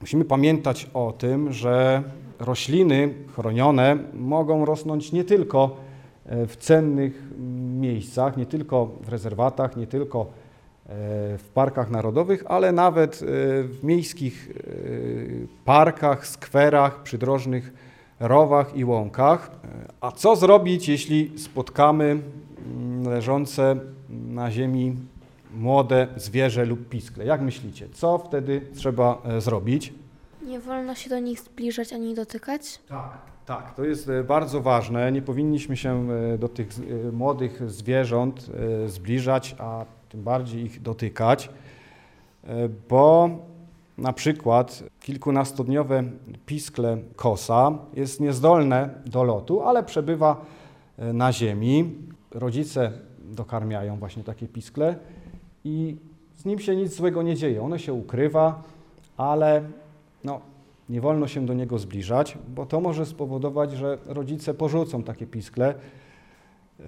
Musimy 0.01 0.25
pamiętać 0.25 0.89
o 0.93 1.13
tym, 1.17 1.53
że 1.53 2.03
rośliny 2.39 3.13
chronione 3.35 3.97
mogą 4.13 4.65
rosnąć 4.65 5.11
nie 5.11 5.23
tylko 5.23 5.77
w 6.25 6.55
cennych 6.59 7.23
miejscach, 7.83 8.37
nie 8.37 8.45
tylko 8.45 8.85
w 8.85 9.09
rezerwatach, 9.09 9.77
nie 9.77 9.87
tylko 9.87 10.25
w 11.37 11.45
parkach 11.53 11.89
narodowych, 11.89 12.43
ale 12.47 12.71
nawet 12.71 13.19
w 13.63 13.79
miejskich 13.83 14.49
parkach, 15.65 16.27
skwerach, 16.27 17.03
przydrożnych 17.03 17.73
rowach 18.19 18.75
i 18.75 18.85
łąkach. 18.85 19.51
A 20.01 20.11
co 20.11 20.35
zrobić, 20.35 20.89
jeśli 20.89 21.39
spotkamy 21.39 22.05
mm, 22.65 23.13
leżące 23.13 23.75
na 24.09 24.51
ziemi 24.51 24.95
młode 25.53 26.07
zwierzę 26.15 26.65
lub 26.65 26.89
piskle? 26.89 27.25
Jak 27.25 27.41
myślicie, 27.41 27.87
co 27.93 28.17
wtedy 28.17 28.61
trzeba 28.75 29.21
e, 29.25 29.41
zrobić? 29.41 29.93
Nie 30.45 30.59
wolno 30.59 30.95
się 30.95 31.09
do 31.09 31.19
nich 31.19 31.39
zbliżać 31.39 31.93
ani 31.93 32.15
dotykać? 32.15 32.79
Tak, 32.89 33.17
tak, 33.45 33.73
to 33.75 33.83
jest 33.83 34.09
e, 34.09 34.23
bardzo 34.23 34.61
ważne. 34.61 35.11
Nie 35.11 35.21
powinniśmy 35.21 35.77
się 35.77 36.11
e, 36.11 36.37
do 36.37 36.49
tych 36.49 36.69
młodych 37.13 37.71
zwierząt 37.71 38.49
zbliżać, 38.87 39.55
a 39.59 39.85
tym 40.09 40.23
bardziej 40.23 40.63
ich 40.63 40.81
dotykać, 40.81 41.49
bo 42.89 43.29
na 43.97 44.13
przykład 44.13 44.83
kilkunastodniowe 44.99 46.03
piskle 46.45 46.97
kosa 47.15 47.71
jest 47.93 48.19
niezdolne 48.19 48.89
do 49.05 49.23
lotu, 49.23 49.61
ale 49.61 49.83
przebywa 49.83 50.45
e, 50.97 51.13
na 51.13 51.33
ziemi. 51.33 51.95
Rodzice 52.31 52.91
dokarmiają 53.23 53.97
właśnie 53.97 54.23
takie 54.23 54.47
piskle 54.47 54.95
i 55.63 55.97
z 56.35 56.45
nim 56.45 56.59
się 56.59 56.75
nic 56.75 56.95
złego 56.95 57.21
nie 57.21 57.35
dzieje. 57.35 57.61
Ono 57.61 57.77
się 57.77 57.93
ukrywa, 57.93 58.63
ale 59.17 59.63
no, 60.23 60.41
nie 60.89 61.01
wolno 61.01 61.27
się 61.27 61.45
do 61.45 61.53
niego 61.53 61.79
zbliżać, 61.79 62.37
bo 62.55 62.65
to 62.65 62.81
może 62.81 63.05
spowodować, 63.05 63.71
że 63.71 63.97
rodzice 64.05 64.53
porzucą 64.53 65.03
takie 65.03 65.27
piskle. 65.27 65.75
E, 66.79 66.83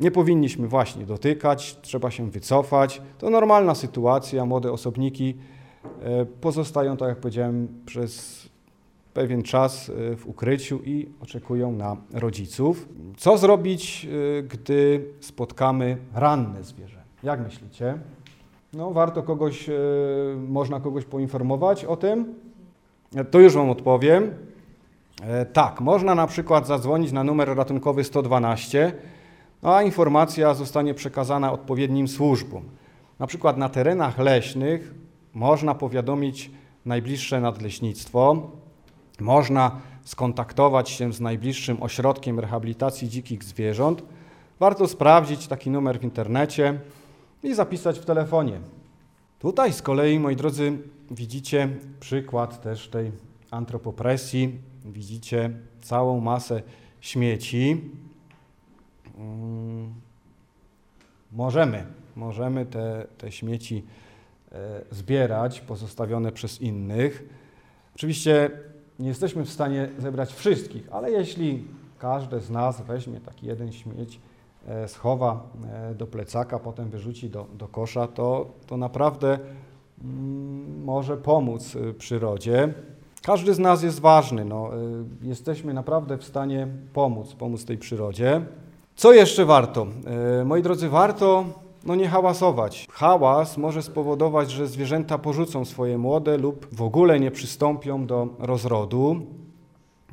nie 0.00 0.10
powinniśmy 0.10 0.68
właśnie 0.68 1.06
dotykać, 1.06 1.76
trzeba 1.82 2.10
się 2.10 2.30
wycofać. 2.30 3.02
To 3.18 3.30
normalna 3.30 3.74
sytuacja, 3.74 4.44
młode 4.44 4.72
osobniki 4.72 5.34
E, 6.02 6.26
pozostają, 6.26 6.96
tak 6.96 7.08
jak 7.08 7.18
powiedziałem, 7.18 7.68
przez 7.86 8.42
pewien 9.14 9.42
czas 9.42 9.90
e, 9.90 10.16
w 10.16 10.26
ukryciu 10.26 10.80
i 10.84 11.08
oczekują 11.20 11.72
na 11.72 11.96
rodziców. 12.12 12.88
Co 13.16 13.38
zrobić, 13.38 14.08
gdy 14.48 15.04
spotkamy 15.20 15.96
ranne 16.14 16.64
zwierzę? 16.64 17.02
Jak 17.22 17.40
myślicie? 17.40 17.98
No, 18.72 18.90
warto 18.90 19.22
kogoś, 19.22 19.70
można 20.48 20.80
kogoś 20.80 21.04
poinformować 21.04 21.84
o 21.84 21.96
tym? 21.96 22.34
To 23.30 23.40
już 23.40 23.54
Wam 23.54 23.70
odpowiem. 23.70 24.34
Tak, 25.52 25.80
można 25.80 26.14
na 26.14 26.26
przykład 26.26 26.66
zadzwonić 26.66 27.12
na 27.12 27.24
numer 27.24 27.56
ratunkowy 27.56 28.04
112, 28.04 28.92
no 29.62 29.76
a 29.76 29.82
informacja 29.82 30.54
zostanie 30.54 30.94
przekazana 30.94 31.52
odpowiednim 31.52 32.08
służbom. 32.08 32.64
Na 33.18 33.26
przykład 33.26 33.56
na 33.56 33.68
terenach 33.68 34.18
leśnych 34.18 34.94
można 35.34 35.74
powiadomić 35.74 36.50
najbliższe 36.86 37.40
nadleśnictwo, 37.40 38.50
można 39.20 39.80
skontaktować 40.04 40.90
się 40.90 41.12
z 41.12 41.20
najbliższym 41.20 41.82
ośrodkiem 41.82 42.40
rehabilitacji 42.40 43.08
dzikich 43.08 43.44
zwierząt. 43.44 44.02
Warto 44.60 44.88
sprawdzić 44.88 45.46
taki 45.46 45.70
numer 45.70 46.00
w 46.00 46.04
internecie 46.04 46.80
i 47.42 47.54
zapisać 47.54 47.98
w 47.98 48.04
telefonie. 48.04 48.60
Tutaj 49.38 49.72
z 49.72 49.82
kolei, 49.82 50.18
moi 50.18 50.36
drodzy, 50.36 50.78
widzicie 51.10 51.68
przykład 52.00 52.62
też 52.62 52.88
tej 52.88 53.12
antropopresji. 53.50 54.58
Widzicie 54.84 55.50
całą 55.80 56.20
masę 56.20 56.62
śmieci. 57.00 57.90
Mm, 59.18 59.94
możemy, 61.32 61.86
możemy 62.16 62.66
te, 62.66 63.06
te 63.18 63.32
śmieci 63.32 63.82
E, 64.52 64.80
zbierać 64.90 65.60
pozostawione 65.60 66.32
przez 66.32 66.60
innych. 66.60 67.24
Oczywiście 67.94 68.50
nie 68.98 69.08
jesteśmy 69.08 69.44
w 69.44 69.50
stanie 69.50 69.88
zebrać 69.98 70.32
wszystkich, 70.32 70.88
ale 70.92 71.10
jeśli 71.10 71.64
każdy 71.98 72.40
z 72.40 72.50
nas 72.50 72.80
weźmie 72.80 73.20
taki 73.20 73.46
jeden 73.46 73.72
śmieć, 73.72 74.20
e, 74.66 74.88
schowa 74.88 75.50
e, 75.72 75.94
do 75.94 76.06
plecaka, 76.06 76.58
potem 76.58 76.90
wyrzuci 76.90 77.30
do, 77.30 77.46
do 77.58 77.68
kosza, 77.68 78.06
to, 78.06 78.50
to 78.66 78.76
naprawdę 78.76 79.38
może 80.84 81.16
pomóc 81.16 81.76
przyrodzie. 81.98 82.74
Każdy 83.22 83.54
z 83.54 83.58
nas 83.58 83.82
jest 83.82 84.00
ważny. 84.00 84.44
No, 84.44 84.70
jesteśmy 85.22 85.74
naprawdę 85.74 86.18
w 86.18 86.24
stanie 86.24 86.68
pomóc, 86.92 87.34
pomóc 87.34 87.64
tej 87.64 87.78
przyrodzie. 87.78 88.42
Co 88.96 89.12
jeszcze 89.12 89.44
warto? 89.44 89.86
Moi 90.44 90.62
drodzy, 90.62 90.88
warto 90.88 91.44
no 91.86 91.94
nie 91.94 92.08
hałasować. 92.08 92.86
Hałas 92.90 93.58
może 93.58 93.82
spowodować, 93.82 94.50
że 94.50 94.66
zwierzęta 94.66 95.18
porzucą 95.18 95.64
swoje 95.64 95.98
młode 95.98 96.38
lub 96.38 96.74
w 96.74 96.82
ogóle 96.82 97.20
nie 97.20 97.30
przystąpią 97.30 98.06
do 98.06 98.28
rozrodu. 98.38 99.20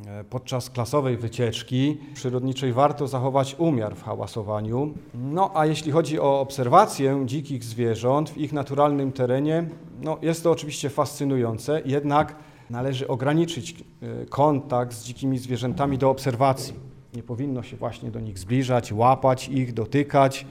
E, 0.06 0.24
podczas 0.24 0.70
klasowej 0.70 1.18
wycieczki 1.18 1.98
przyrodniczej 2.14 2.74
warto 2.74 3.08
zachować 3.08 3.56
umiar 3.60 3.96
w 3.96 4.04
hałasowaniu. 4.04 4.94
No 5.14 5.52
a 5.54 5.66
jeśli 5.66 5.92
chodzi 5.92 6.20
o 6.20 6.40
obserwację 6.40 7.24
dzikich 7.26 7.64
zwierząt 7.64 8.30
w 8.30 8.38
ich 8.38 8.54
naturalnym 8.54 9.12
terenie, 9.12 9.70
no 10.02 10.18
jest 10.22 10.44
to 10.44 10.52
oczywiście 10.52 10.90
fascynujące, 10.90 11.82
jednak 11.86 12.36
należy 12.70 13.08
ograniczyć 13.08 13.76
e, 14.02 14.26
kontakt 14.26 14.94
z 14.94 15.04
dzikimi 15.04 15.38
zwierzętami 15.38 15.98
do 15.98 16.10
obserwacji. 16.10 16.74
Nie 17.14 17.24
powinno 17.24 17.64
się 17.64 17.78
właśnie 17.78 18.12
do 18.12 18.20
nich 18.20 18.40
zbliżać, 18.40 18.94
łapać 18.94 19.50
ich, 19.50 19.74
dotykać 19.74 20.46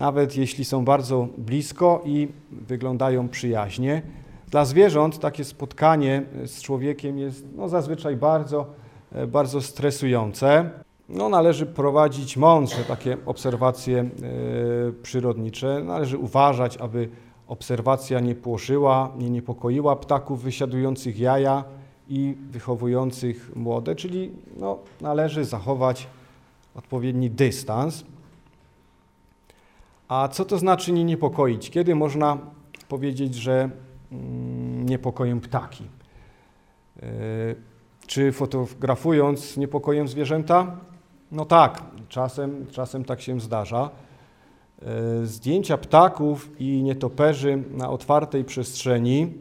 nawet 0.00 0.36
jeśli 0.36 0.64
są 0.64 0.84
bardzo 0.84 1.28
blisko 1.38 2.02
i 2.04 2.28
wyglądają 2.50 3.28
przyjaźnie. 3.28 4.02
Dla 4.50 4.64
zwierząt 4.64 5.18
takie 5.18 5.44
spotkanie 5.44 6.22
z 6.46 6.62
człowiekiem 6.62 7.18
jest 7.18 7.44
no, 7.56 7.68
zazwyczaj 7.68 8.16
bardzo, 8.16 8.66
e, 9.12 9.26
bardzo 9.26 9.60
stresujące. 9.60 10.70
No, 11.08 11.28
należy 11.28 11.66
prowadzić 11.66 12.36
mądrze 12.36 12.84
takie 12.84 13.16
obserwacje 13.26 13.98
e, 14.00 14.08
przyrodnicze. 15.02 15.82
Należy 15.84 16.18
uważać, 16.18 16.76
aby 16.76 17.08
obserwacja 17.48 18.20
nie 18.20 18.34
płoszyła, 18.34 19.12
nie 19.18 19.30
niepokoiła 19.30 19.96
ptaków 19.96 20.42
wysiadujących 20.42 21.18
jaja 21.18 21.64
i 22.08 22.36
wychowujących 22.50 23.56
młode, 23.56 23.96
czyli 23.96 24.30
no, 24.56 24.78
należy 25.00 25.44
zachować 25.44 26.06
odpowiedni 26.74 27.30
dystans. 27.30 28.04
A 30.08 30.28
co 30.28 30.44
to 30.44 30.58
znaczy 30.58 30.92
nie 30.92 31.04
niepokoić? 31.04 31.70
Kiedy 31.70 31.94
można 31.94 32.38
powiedzieć, 32.88 33.34
że 33.34 33.70
mm, 34.12 34.86
niepokoją 34.86 35.40
ptaki? 35.40 35.84
E, 37.02 37.06
czy 38.06 38.32
fotografując 38.32 39.56
niepokojem 39.56 40.08
zwierzęta? 40.08 40.76
No 41.32 41.44
tak, 41.44 41.82
czasem, 42.08 42.66
czasem 42.70 43.04
tak 43.04 43.20
się 43.20 43.40
zdarza. 43.40 43.90
E, 44.82 45.26
zdjęcia 45.26 45.78
ptaków 45.78 46.50
i 46.60 46.82
nietoperzy 46.82 47.62
na 47.70 47.90
otwartej 47.90 48.44
przestrzeni, 48.44 49.34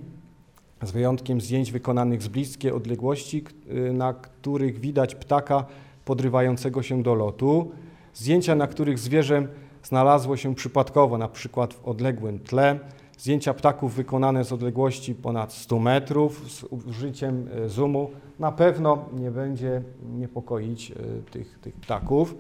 z 0.84 0.92
wyjątkiem 0.92 1.42
zdjęć 1.42 1.72
wykonanych 1.72 2.22
z 2.22 2.28
bliskiej 2.28 2.72
odległości, 2.72 3.44
e, 3.70 3.94
na 3.94 4.14
których 4.14 4.80
widać 4.80 5.16
ptaka 5.16 5.66
podrywającego 6.06 6.84
się 6.84 7.04
do 7.04 7.16
lotu, 7.16 7.72
zdjęcia, 8.14 8.56
na 8.56 8.68
których 8.68 9.00
zwierzę 9.00 9.48
znalazło 9.84 10.38
się 10.38 10.56
przypadkowo, 10.56 11.18
na 11.18 11.28
przykład 11.28 11.74
w 11.74 11.86
odległym 11.86 12.40
tle. 12.40 12.80
Zdjęcia 13.20 13.54
ptaków 13.54 13.96
wykonane 13.96 14.44
z 14.44 14.54
odległości 14.54 15.16
ponad 15.16 15.54
100 15.54 15.80
metrów 15.80 16.52
z 16.52 16.64
użyciem 16.64 17.48
e, 17.66 17.70
zoomu 17.70 18.12
na 18.40 18.52
pewno 18.52 19.06
nie 19.14 19.32
będzie 19.32 19.82
niepokoić 20.18 20.92
e, 20.92 20.96
tych, 21.32 21.60
tych 21.60 21.76
ptaków. 21.76 22.36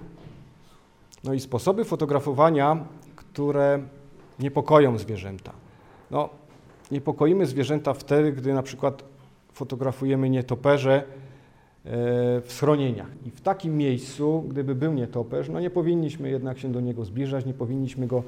No 1.23 1.33
i 1.33 1.39
sposoby 1.39 1.85
fotografowania, 1.85 2.85
które 3.15 3.79
niepokoją 4.39 4.97
zwierzęta. 4.97 5.51
No, 6.11 6.29
niepokoimy 6.91 7.45
zwierzęta 7.45 7.93
wtedy, 7.93 8.31
gdy 8.31 8.53
na 8.53 8.63
przykład 8.63 9.03
fotografujemy 9.53 10.29
nietoperze, 10.29 11.03
E, 11.85 12.41
w 12.41 12.51
schronieniach. 12.51 13.07
I 13.25 13.31
w 13.31 13.41
takim 13.41 13.77
miejscu, 13.77 14.43
gdyby 14.49 14.75
był 14.75 14.93
nietoperz, 14.93 15.49
no 15.49 15.59
nie 15.59 15.69
powinniśmy 15.69 16.29
jednak 16.29 16.59
się 16.59 16.71
do 16.71 16.81
niego 16.81 17.05
zbliżać, 17.05 17.45
nie 17.45 17.53
powinniśmy 17.53 18.07
go 18.07 18.23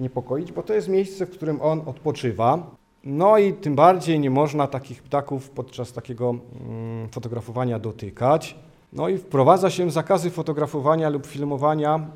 niepokoić, 0.00 0.52
bo 0.52 0.62
to 0.62 0.74
jest 0.74 0.88
miejsce, 0.88 1.26
w 1.26 1.30
którym 1.30 1.62
on 1.62 1.82
odpoczywa. 1.86 2.70
No 3.04 3.38
i 3.38 3.52
tym 3.52 3.74
bardziej 3.74 4.20
nie 4.20 4.30
można 4.30 4.66
takich 4.66 5.02
ptaków 5.02 5.50
podczas 5.50 5.92
takiego 5.92 6.34
mm, 6.68 7.08
fotografowania 7.08 7.78
dotykać. 7.78 8.56
No 8.92 9.08
i 9.08 9.18
wprowadza 9.18 9.70
się 9.70 9.90
zakazy 9.90 10.30
fotografowania 10.30 11.08
lub 11.08 11.26
filmowania 11.26 12.06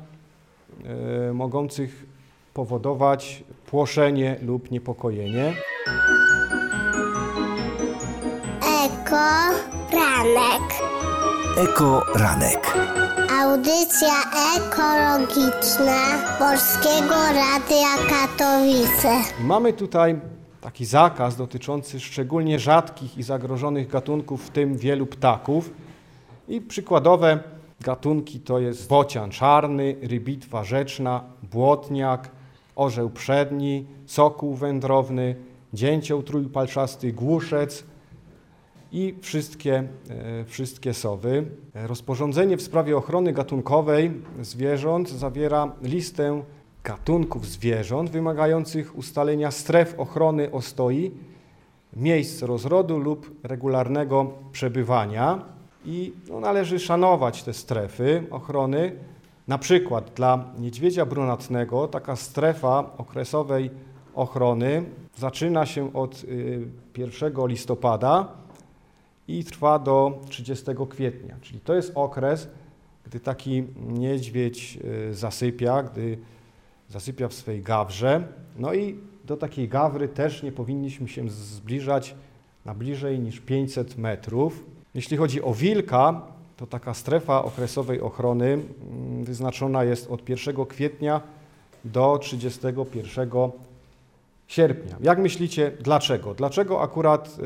e, 1.29 1.33
mogących 1.33 2.05
powodować 2.53 3.43
płoszenie 3.65 4.39
lub 4.41 4.71
niepokojenie. 4.71 5.53
Eko 8.61 9.25
Ranek. 9.91 10.94
Eko 11.57 12.03
Ranek. 12.15 12.73
Audycja 13.41 14.13
ekologiczna 14.57 15.99
Polskiego 16.39 17.15
Radia 17.15 17.95
Katowice. 18.09 19.09
Mamy 19.39 19.73
tutaj 19.73 20.19
taki 20.61 20.85
zakaz 20.85 21.35
dotyczący 21.35 21.99
szczególnie 21.99 22.59
rzadkich 22.59 23.17
i 23.17 23.23
zagrożonych 23.23 23.87
gatunków, 23.87 24.45
w 24.45 24.49
tym 24.49 24.77
wielu 24.77 25.05
ptaków. 25.05 25.73
I 26.47 26.61
przykładowe 26.61 27.39
gatunki 27.81 28.39
to 28.39 28.59
jest 28.59 28.87
bocian 28.87 29.31
czarny, 29.31 29.95
rybitwa 30.01 30.63
rzeczna, 30.63 31.23
błotniak, 31.43 32.31
orzeł 32.75 33.09
przedni, 33.09 33.85
sokół 34.05 34.55
wędrowny, 34.55 35.35
dzięcioł 35.73 36.23
trójpalczasty, 36.23 37.13
głuszec 37.13 37.83
i 38.95 39.15
wszystkie, 39.21 39.83
e, 40.09 40.45
wszystkie 40.45 40.93
sowy. 40.93 41.45
Rozporządzenie 41.73 42.57
w 42.57 42.61
sprawie 42.61 42.97
ochrony 42.97 43.33
gatunkowej 43.33 44.11
zwierząt 44.41 45.09
zawiera 45.09 45.71
listę 45.81 46.41
gatunków 46.83 47.47
zwierząt 47.47 48.09
wymagających 48.09 48.97
ustalenia 48.97 49.51
stref 49.51 49.95
ochrony 49.97 50.51
ostoi, 50.51 51.11
miejsc 51.95 52.41
rozrodu 52.41 52.97
lub 52.97 53.31
regularnego 53.43 54.33
przebywania 54.51 55.45
i 55.85 56.13
no, 56.29 56.39
należy 56.39 56.79
szanować 56.79 57.43
te 57.43 57.53
strefy 57.53 58.23
ochrony. 58.31 58.91
Na 59.47 59.57
przykład 59.57 60.11
dla 60.15 60.45
niedźwiedzia 60.59 61.05
brunatnego 61.05 61.87
taka 61.87 62.15
strefa 62.15 62.91
okresowej 62.97 63.71
ochrony 64.15 64.83
zaczyna 65.15 65.65
się 65.65 65.93
od 65.93 66.23
y, 66.23 66.67
1 66.97 67.33
listopada 67.47 68.44
i 69.27 69.43
trwa 69.43 69.79
do 69.79 70.21
30 70.29 70.65
kwietnia, 70.89 71.35
czyli 71.41 71.59
to 71.59 71.75
jest 71.75 71.91
okres, 71.95 72.47
gdy 73.05 73.19
taki 73.19 73.63
niedźwiedź 73.87 74.79
y, 75.09 75.13
zasypia, 75.13 75.83
gdy 75.83 76.17
zasypia 76.89 77.27
w 77.27 77.33
swej 77.33 77.61
gawrze. 77.61 78.27
No 78.57 78.73
i 78.73 78.99
do 79.25 79.37
takiej 79.37 79.69
gawry 79.69 80.07
też 80.07 80.43
nie 80.43 80.51
powinniśmy 80.51 81.07
się 81.07 81.29
zbliżać 81.29 82.15
na 82.65 82.73
bliżej 82.73 83.19
niż 83.19 83.39
500 83.39 83.97
metrów. 83.97 84.63
Jeśli 84.93 85.17
chodzi 85.17 85.41
o 85.41 85.53
wilka, 85.53 86.21
to 86.57 86.67
taka 86.67 86.93
strefa 86.93 87.43
okresowej 87.43 88.01
ochrony 88.01 88.45
mm, 88.45 89.23
wyznaczona 89.23 89.83
jest 89.83 90.11
od 90.11 90.29
1 90.29 90.65
kwietnia 90.65 91.21
do 91.85 92.17
31 92.17 93.29
sierpnia. 94.47 94.95
Jak 95.01 95.19
myślicie, 95.19 95.71
dlaczego? 95.81 96.33
Dlaczego 96.33 96.81
akurat 96.81 97.37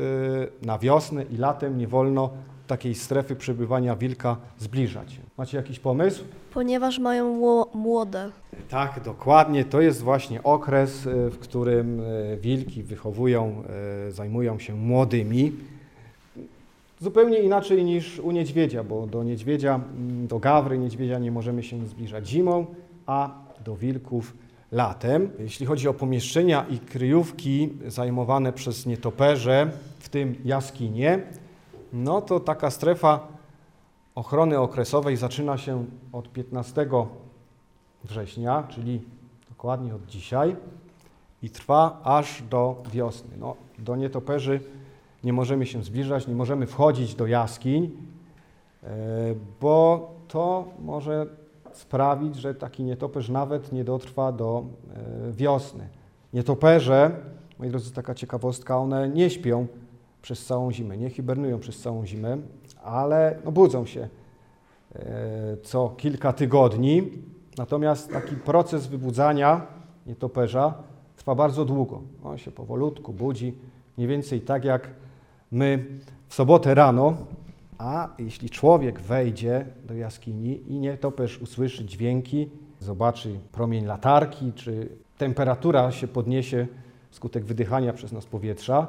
y, 0.62 0.66
na 0.66 0.78
wiosnę 0.78 1.22
i 1.22 1.36
latem 1.36 1.78
nie 1.78 1.88
wolno 1.88 2.30
takiej 2.66 2.94
strefy 2.94 3.36
przebywania 3.36 3.96
wilka 3.96 4.36
zbliżać? 4.58 5.20
Macie 5.38 5.56
jakiś 5.56 5.78
pomysł? 5.78 6.24
Ponieważ 6.54 6.98
mają 6.98 7.40
młode. 7.74 8.30
Tak, 8.68 9.00
dokładnie. 9.04 9.64
To 9.64 9.80
jest 9.80 10.02
właśnie 10.02 10.42
okres, 10.42 11.06
y, 11.06 11.30
w 11.30 11.38
którym 11.38 12.00
y, 12.00 12.38
wilki 12.40 12.82
wychowują, 12.82 13.62
zajmują 14.10 14.58
się 14.58 14.74
młodymi. 14.74 15.52
Zupełnie 17.00 17.38
inaczej 17.38 17.84
niż 17.84 18.18
u 18.18 18.30
niedźwiedzia, 18.30 18.84
bo 18.84 19.06
do 19.06 19.24
niedźwiedzia, 19.24 19.74
mm, 19.74 20.26
do 20.26 20.38
gawry 20.38 20.78
niedźwiedzia 20.78 21.18
nie 21.18 21.32
możemy 21.32 21.62
się 21.62 21.86
zbliżać 21.86 22.28
zimą, 22.28 22.66
a 23.06 23.30
do 23.64 23.76
wilków 23.76 24.36
latem. 24.72 25.30
Jeśli 25.38 25.66
chodzi 25.66 25.88
o 25.88 25.94
pomieszczenia 25.94 26.66
i 26.70 26.78
kryjówki 26.78 27.68
zajmowane 27.86 28.52
przez 28.52 28.86
nietoperze, 28.86 29.70
w 29.98 30.08
tym 30.08 30.36
jaskinie, 30.44 31.22
no 31.92 32.22
to 32.22 32.40
taka 32.40 32.70
strefa 32.70 33.28
ochrony 34.14 34.58
okresowej 34.58 35.16
zaczyna 35.16 35.58
się 35.58 35.84
od 36.12 36.32
15 36.32 36.86
września, 38.04 38.62
czyli 38.68 39.00
dokładnie 39.48 39.94
od 39.94 40.06
dzisiaj 40.06 40.56
i 41.42 41.50
trwa 41.50 42.00
aż 42.04 42.42
do 42.42 42.82
wiosny. 42.92 43.30
No, 43.38 43.56
do 43.78 43.96
nietoperzy 43.96 44.60
nie 45.24 45.32
możemy 45.32 45.66
się 45.66 45.82
zbliżać, 45.82 46.26
nie 46.26 46.34
możemy 46.34 46.66
wchodzić 46.66 47.14
do 47.14 47.26
jaskiń, 47.26 47.90
e, 48.82 48.88
bo 49.60 50.10
to 50.28 50.64
może 50.82 51.26
sprawić, 51.72 52.36
że 52.36 52.54
taki 52.54 52.84
nietoperz 52.84 53.28
nawet 53.28 53.72
nie 53.72 53.84
dotrwa 53.84 54.32
do 54.32 54.64
e, 55.28 55.32
wiosny. 55.32 55.88
Nietoperze, 56.32 57.10
moi 57.58 57.68
drodzy, 57.68 57.92
taka 57.92 58.14
ciekawostka, 58.14 58.78
one 58.78 59.08
nie 59.08 59.30
śpią 59.30 59.66
przez 60.22 60.46
całą 60.46 60.72
zimę, 60.72 60.96
nie 60.96 61.10
hibernują 61.10 61.58
przez 61.58 61.78
całą 61.78 62.06
zimę, 62.06 62.38
ale 62.84 63.38
no, 63.44 63.52
budzą 63.52 63.86
się 63.86 64.08
e, 64.94 65.56
co 65.62 65.88
kilka 65.88 66.32
tygodni. 66.32 67.10
Natomiast 67.58 68.12
taki 68.12 68.36
proces 68.36 68.86
wybudzania 68.86 69.66
nietoperza 70.06 70.74
trwa 71.16 71.34
bardzo 71.34 71.64
długo. 71.64 72.00
On 72.24 72.38
się 72.38 72.50
powolutku 72.50 73.12
budzi, 73.12 73.54
mniej 73.96 74.08
więcej 74.08 74.40
tak 74.40 74.64
jak 74.64 74.90
my 75.50 75.86
w 76.28 76.34
sobotę 76.34 76.74
rano 76.74 77.16
a 77.80 78.08
jeśli 78.18 78.50
człowiek 78.50 79.00
wejdzie 79.00 79.66
do 79.84 79.94
jaskini 79.94 80.72
i 80.72 80.78
nietoperz 80.78 81.38
usłyszy 81.38 81.84
dźwięki, 81.84 82.50
zobaczy 82.80 83.38
promień 83.52 83.84
latarki, 83.84 84.52
czy 84.52 84.88
temperatura 85.18 85.92
się 85.92 86.08
podniesie 86.08 86.66
wskutek 87.10 87.44
wydychania 87.44 87.92
przez 87.92 88.12
nas 88.12 88.26
powietrza, 88.26 88.86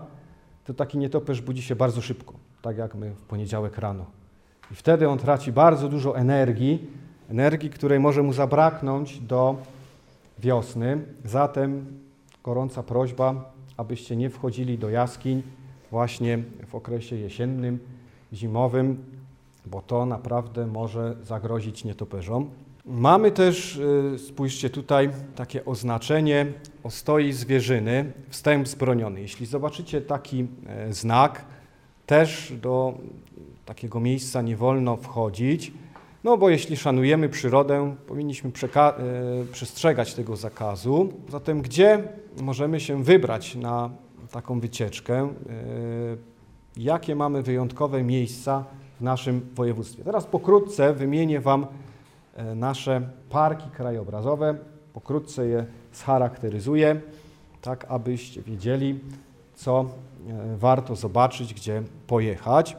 to 0.65 0.73
taki 0.73 0.97
nietoperz 0.97 1.41
budzi 1.41 1.61
się 1.61 1.75
bardzo 1.75 2.01
szybko, 2.01 2.33
tak 2.61 2.77
jak 2.77 2.95
my 2.95 3.11
w 3.15 3.21
poniedziałek 3.21 3.77
rano. 3.77 4.05
I 4.71 4.75
wtedy 4.75 5.09
on 5.09 5.17
traci 5.17 5.51
bardzo 5.51 5.89
dużo 5.89 6.17
energii, 6.17 6.87
energii, 7.29 7.69
której 7.69 7.99
może 7.99 8.23
mu 8.23 8.33
zabraknąć 8.33 9.19
do 9.19 9.55
wiosny. 10.39 11.01
Zatem 11.25 11.85
gorąca 12.43 12.83
prośba, 12.83 13.53
abyście 13.77 14.15
nie 14.15 14.29
wchodzili 14.29 14.77
do 14.77 14.89
jaskiń 14.89 15.43
właśnie 15.91 16.39
w 16.67 16.75
okresie 16.75 17.15
jesiennym, 17.15 17.79
zimowym, 18.33 19.03
bo 19.65 19.81
to 19.81 20.05
naprawdę 20.05 20.67
może 20.67 21.15
zagrozić 21.23 21.83
nietoperzom. 21.83 22.49
Mamy 22.85 23.31
też, 23.31 23.77
y, 24.15 24.19
spójrzcie 24.19 24.69
tutaj, 24.69 25.09
takie 25.35 25.65
oznaczenie 25.65 26.45
ostoi 26.83 27.31
zwierzyny, 27.31 28.11
wstęp 28.29 28.67
zbroniony. 28.67 29.21
Jeśli 29.21 29.45
zobaczycie 29.45 30.01
taki 30.01 30.47
e, 30.67 30.93
znak, 30.93 31.45
też 32.05 32.53
do 32.61 32.93
takiego 33.65 33.99
miejsca 33.99 34.41
nie 34.41 34.57
wolno 34.57 34.97
wchodzić, 34.97 35.73
no 36.23 36.37
bo 36.37 36.49
jeśli 36.49 36.77
szanujemy 36.77 37.29
przyrodę, 37.29 37.95
powinniśmy 38.07 38.51
e, 38.75 38.93
przestrzegać 39.51 40.13
tego 40.13 40.35
zakazu. 40.35 41.13
Zatem 41.29 41.61
gdzie 41.61 42.03
możemy 42.41 42.79
się 42.79 43.03
wybrać 43.03 43.55
na 43.55 43.89
taką 44.31 44.59
wycieczkę? 44.59 45.33
Jakie 46.77 47.15
mamy 47.15 47.41
wyjątkowe 47.41 48.03
miejsca 48.03 48.63
w 48.99 49.03
naszym 49.03 49.49
województwie. 49.55 50.03
Teraz 50.03 50.25
pokrótce 50.25 50.93
wymienię 50.93 51.41
Wam 51.41 51.65
e, 52.35 52.55
nasze 52.55 53.09
parki 53.29 53.69
krajobrazowe, 53.69 54.55
pokrótce 54.93 55.47
je 55.47 55.65
scharakteryzuję, 55.91 57.01
tak 57.61 57.85
abyście 57.89 58.41
wiedzieli, 58.41 58.99
co 59.55 59.85
e, 60.29 60.57
warto 60.57 60.95
zobaczyć, 60.95 61.53
gdzie 61.53 61.83
pojechać. 62.07 62.77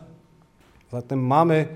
Zatem 0.90 1.26
mamy 1.26 1.68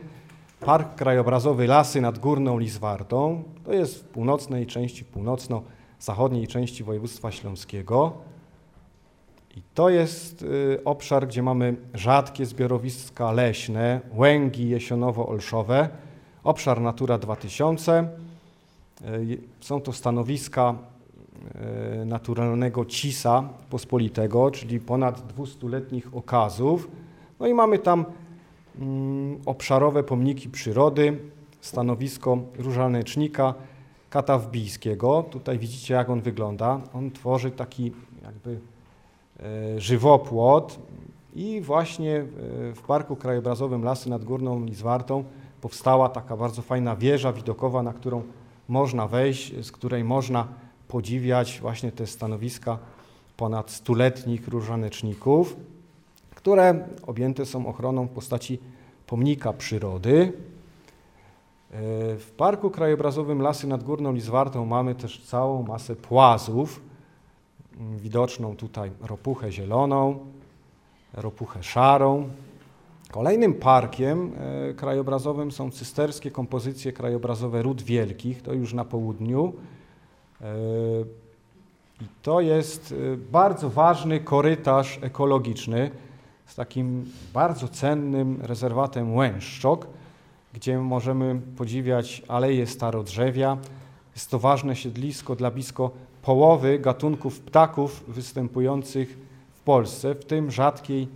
Park 0.61 0.95
Krajobrazowy 0.95 1.67
Lasy 1.67 2.01
nad 2.01 2.19
Górną 2.19 2.59
Lizwardą. 2.59 3.43
To 3.65 3.73
jest 3.73 4.01
w 4.01 4.05
północnej 4.05 4.67
części, 4.67 5.05
północno-zachodniej 5.05 6.47
części 6.47 6.85
województwa 6.85 7.33
śląskiego. 7.33 8.13
I 9.57 9.63
to 9.75 9.91
jest 9.91 10.43
y, 10.43 10.81
obszar, 10.85 11.27
gdzie 11.27 11.43
mamy 11.43 11.77
rzadkie 11.95 12.47
zbiorowiska 12.47 13.33
leśne, 13.33 14.01
łęgi 14.15 14.71
jesionowo-olszowe, 14.71 15.89
obszar 16.45 16.81
Natura 16.81 17.19
2000. 17.19 18.09
Y, 19.03 19.39
są 19.61 19.81
to 19.81 19.93
stanowiska 19.93 20.75
y, 22.03 22.07
naturalnego 22.07 22.85
cisa 22.85 23.49
pospolitego, 23.71 24.51
czyli 24.51 24.81
ponad 24.81 25.33
200-letnich 25.37 26.17
okazów. 26.17 26.89
No 27.41 27.47
i 27.47 27.55
mamy 27.55 27.79
tam 27.79 28.05
mm, 28.79 29.41
obszarowe 29.47 30.03
pomniki 30.03 30.49
przyrody, 30.49 31.19
stanowisko 31.61 32.39
różanecznika 32.59 33.55
katawbijskiego. 34.11 35.25
Tutaj 35.31 35.59
widzicie, 35.59 35.95
jak 35.95 36.11
on 36.11 36.21
wygląda. 36.21 36.81
On 36.95 37.11
tworzy 37.11 37.51
taki 37.51 37.93
jakby 38.23 38.61
żywopłot 39.77 40.79
i 41.35 41.61
właśnie 41.61 42.25
w 42.75 42.83
Parku 42.87 43.17
Krajobrazowym 43.17 43.85
Lasy 43.85 44.11
nad 44.11 44.25
Górną 44.25 44.65
Lizwartą 44.65 45.25
powstała 45.61 46.09
taka 46.09 46.37
bardzo 46.37 46.63
fajna 46.63 46.97
wieża 46.97 47.33
widokowa, 47.33 47.83
na 47.83 47.93
którą 47.93 48.23
można 48.69 49.09
wejść, 49.09 49.65
z 49.65 49.73
której 49.73 50.05
można 50.05 50.49
podziwiać 50.89 51.59
właśnie 51.61 51.93
te 51.93 52.07
stanowiska 52.07 52.79
ponad 53.37 53.71
stuletnich 53.71 54.49
różaneczników, 54.49 55.57
które 56.35 56.89
objęte 57.07 57.47
są 57.47 57.67
ochroną 57.67 58.07
w 58.07 58.11
postaci 58.11 58.59
pomnika 59.07 59.53
przyrody. 59.53 60.33
W 62.19 62.31
Parku 62.37 62.71
Krajobrazowym 62.71 63.43
Lasy 63.43 63.67
nad 63.67 63.85
Górną 63.85 64.13
Lizwartą 64.13 64.67
mamy 64.67 64.95
też 64.95 65.25
całą 65.27 65.63
masę 65.63 65.97
płazów. 65.97 66.81
Widoczną 67.77 68.57
tutaj 68.57 68.91
ropuchę 69.01 69.53
zieloną, 69.53 70.19
ropuchę 71.15 71.63
szarą. 71.63 72.29
Kolejnym 73.11 73.55
parkiem 73.55 74.33
e, 74.71 74.75
krajobrazowym 74.75 75.53
są 75.53 75.71
cysterskie 75.71 76.31
kompozycje 76.31 76.93
krajobrazowe 76.93 77.63
Ród 77.63 77.83
Wielkich, 77.83 78.43
to 78.43 78.53
już 78.53 78.73
na 78.73 78.85
południu. 78.85 79.53
E, 80.41 80.47
I 82.01 82.05
to 82.23 82.41
jest 82.41 82.95
e, 83.13 83.17
bardzo 83.17 83.71
ważny 83.71 84.21
korytarz 84.21 84.99
ekologiczny 85.03 85.91
z 86.47 86.55
takim 86.55 87.05
bardzo 87.35 87.69
cennym 87.69 88.39
rezerwatem 88.43 89.15
Łęszczok, 89.15 89.87
gdzie 90.53 90.79
możemy 90.79 91.41
podziwiać 91.57 92.23
aleje 92.29 92.67
starodrzewia. 92.67 93.57
Jest 94.15 94.31
to 94.31 94.39
ważne 94.39 94.77
siedlisko 94.77 95.37
dla 95.37 95.51
blisko 95.51 95.91
połowy 96.27 96.79
gatunków 96.79 97.41
ptaków 97.41 98.05
występujących 98.09 99.19
w 99.55 99.61
Polsce, 99.61 100.15
w 100.15 100.25
tym 100.25 100.51
rzadkiej 100.51 101.09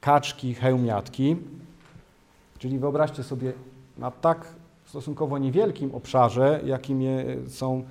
kaczki 0.00 0.54
hełmiatki. 0.54 1.36
Czyli 2.58 2.78
wyobraźcie 2.78 3.22
sobie 3.22 3.52
na 3.98 4.10
tak 4.10 4.46
stosunkowo 4.84 5.38
niewielkim 5.38 5.94
obszarze, 5.94 6.60
jakim, 6.64 7.02
je, 7.02 7.36
są, 7.48 7.84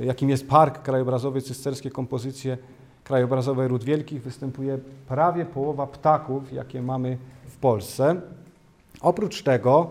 jakim 0.00 0.30
jest 0.30 0.48
Park 0.48 0.82
Krajobrazowy 0.82 1.42
Cysterskie 1.42 1.90
Kompozycje 1.90 2.58
Krajobrazowe 3.04 3.68
Ród 3.68 3.84
Wielkich, 3.84 4.22
występuje 4.22 4.78
prawie 5.08 5.44
połowa 5.44 5.86
ptaków, 5.86 6.52
jakie 6.52 6.82
mamy 6.82 7.18
w 7.46 7.56
Polsce. 7.56 8.20
Oprócz 9.00 9.42
tego 9.42 9.90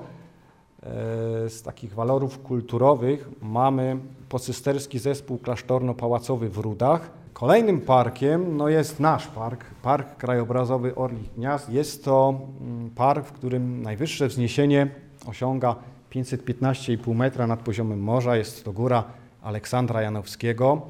z 1.50 1.62
takich 1.62 1.94
walorów 1.94 2.40
kulturowych 2.42 3.30
mamy 3.42 3.98
pocysterski 4.30 5.00
zespół 5.00 5.38
klasztorno-pałacowy 5.38 6.50
w 6.50 6.58
Rudach. 6.58 7.12
Kolejnym 7.34 7.82
parkiem 7.82 8.58
no 8.58 8.70
jest 8.70 9.00
nasz 9.00 9.28
park, 9.28 9.66
Park 9.82 10.18
Krajobrazowy 10.18 10.96
Orlich 10.96 11.34
Gniazd. 11.34 11.70
Jest 11.70 12.06
to 12.06 12.40
mm, 12.62 12.90
park, 12.90 13.26
w 13.26 13.32
którym 13.32 13.82
najwyższe 13.82 14.28
wzniesienie 14.28 14.88
osiąga 15.26 15.76
515,5 16.12 17.16
metra 17.16 17.48
nad 17.48 17.60
poziomem 17.60 18.00
morza. 18.00 18.38
Jest 18.38 18.66
to 18.66 18.72
góra 18.74 19.04
Aleksandra 19.42 20.02
Janowskiego. 20.02 20.82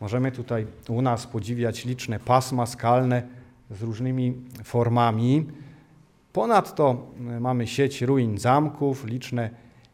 Możemy 0.00 0.32
tutaj 0.32 0.66
u 0.88 1.02
nas 1.02 1.26
podziwiać 1.26 1.84
liczne 1.84 2.20
pasma 2.20 2.66
skalne 2.66 3.22
z 3.70 3.82
różnymi 3.82 4.34
formami. 4.64 5.46
Ponadto 6.38 6.96
e, 7.30 7.40
mamy 7.40 7.66
sieć 7.66 8.02
ruin 8.02 8.38
zamków, 8.38 9.04
liczne 9.04 9.50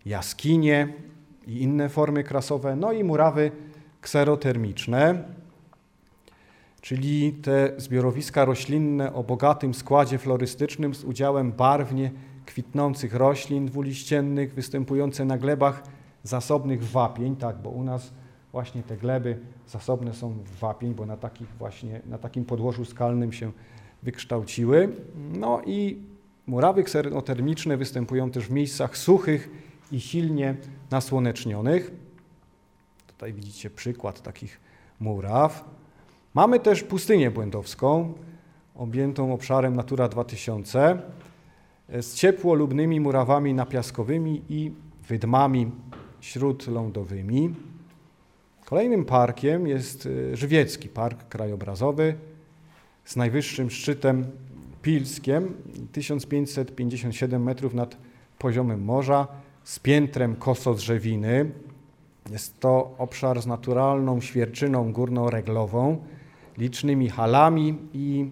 jaskinie 0.06 0.88
i 1.46 1.62
inne 1.62 1.88
formy 1.88 2.24
krasowe, 2.24 2.76
no 2.76 2.92
i 2.92 3.04
murawy 3.04 3.50
kserotermiczne, 4.00 5.24
czyli 6.80 7.32
te 7.32 7.72
zbiorowiska 7.76 8.44
roślinne 8.44 9.12
o 9.12 9.24
bogatym 9.24 9.74
składzie 9.74 10.18
florystycznym 10.18 10.94
z 10.94 11.04
udziałem 11.04 11.52
barwnie 11.52 12.10
kwitnących 12.46 13.14
roślin 13.14 13.66
dwuliściennych 13.66 14.54
występujące 14.54 15.24
na 15.24 15.38
glebach 15.38 15.82
zasobnych 16.22 16.84
wapień, 16.84 17.36
tak, 17.36 17.56
bo 17.62 17.70
u 17.70 17.84
nas 17.84 18.12
właśnie 18.52 18.82
te 18.82 18.96
gleby 18.96 19.38
zasobne 19.66 20.14
są 20.14 20.30
w 20.30 20.58
wapień, 20.58 20.94
bo 20.94 21.06
na, 21.06 21.16
takich 21.16 21.48
właśnie, 21.58 22.00
na 22.06 22.18
takim 22.18 22.44
podłożu 22.44 22.84
skalnym 22.84 23.32
się 23.32 23.52
wykształciły. 24.02 24.88
No 25.38 25.62
i 25.66 26.13
murawy 26.46 26.84
ksenotermiczne 26.84 27.76
występują 27.76 28.30
też 28.30 28.46
w 28.46 28.50
miejscach 28.50 28.96
suchych 28.96 29.50
i 29.92 30.00
silnie 30.00 30.56
nasłonecznionych. 30.90 31.90
Tutaj 33.06 33.32
widzicie 33.32 33.70
przykład 33.70 34.22
takich 34.22 34.60
muraw. 35.00 35.64
Mamy 36.34 36.60
też 36.60 36.82
pustynię 36.82 37.30
błędowską, 37.30 38.14
objętą 38.74 39.32
obszarem 39.34 39.76
Natura 39.76 40.08
2000, 40.08 40.98
z 41.88 42.14
ciepłolubnymi 42.14 43.00
murawami 43.00 43.54
napiaskowymi 43.54 44.42
i 44.48 44.72
wydmami 45.08 45.70
śródlądowymi. 46.20 47.54
Kolejnym 48.64 49.04
parkiem 49.04 49.66
jest 49.66 50.06
y, 50.06 50.36
Żywiecki 50.36 50.88
Park 50.88 51.28
Krajobrazowy 51.28 52.14
z 53.04 53.16
najwyższym 53.16 53.70
szczytem 53.70 54.26
Pilskiem, 54.84 55.54
1557 55.92 57.42
metrów 57.42 57.74
nad 57.74 57.96
poziomem 58.38 58.84
morza, 58.84 59.26
z 59.62 59.78
piętrem 59.78 60.36
kosodrzewiny. 60.36 61.50
Jest 62.30 62.60
to 62.60 62.94
obszar 62.98 63.42
z 63.42 63.46
naturalną 63.46 64.20
świerczyną 64.20 64.92
górnoreglową, 64.92 65.98
licznymi 66.58 67.08
halami 67.08 67.78
i 67.92 68.30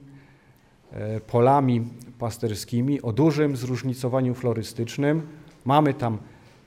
e, 0.92 1.20
polami 1.20 1.84
pasterskimi 2.18 3.02
o 3.02 3.12
dużym 3.12 3.56
zróżnicowaniu 3.56 4.34
florystycznym. 4.34 5.22
Mamy 5.64 5.94
tam 5.94 6.18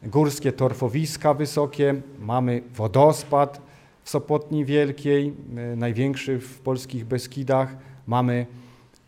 górskie 0.03 0.51
torfowiska 0.51 1.33
wysokie, 1.33 2.01
mamy 2.19 2.61
wodospad 2.75 3.61
w 4.03 4.09
Sopotni 4.09 4.65
Wielkiej, 4.65 5.33
e, 5.57 5.75
największy 5.75 6.39
w 6.39 6.59
polskich 6.59 7.05
Beskidach, 7.05 7.77
mamy 8.07 8.45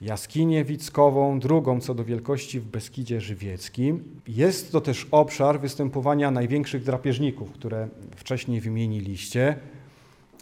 jaskinię 0.01 0.63
Wickową, 0.63 1.39
drugą 1.39 1.81
co 1.81 1.95
do 1.95 2.03
wielkości 2.03 2.59
w 2.59 2.65
Beskidzie 2.65 3.21
Żywieckim. 3.21 4.03
Jest 4.27 4.71
to 4.71 4.81
też 4.81 5.07
obszar 5.11 5.59
występowania 5.59 6.31
największych 6.31 6.83
drapieżników, 6.83 7.51
które 7.51 7.87
wcześniej 8.15 8.61
wymieniliście, 8.61 9.55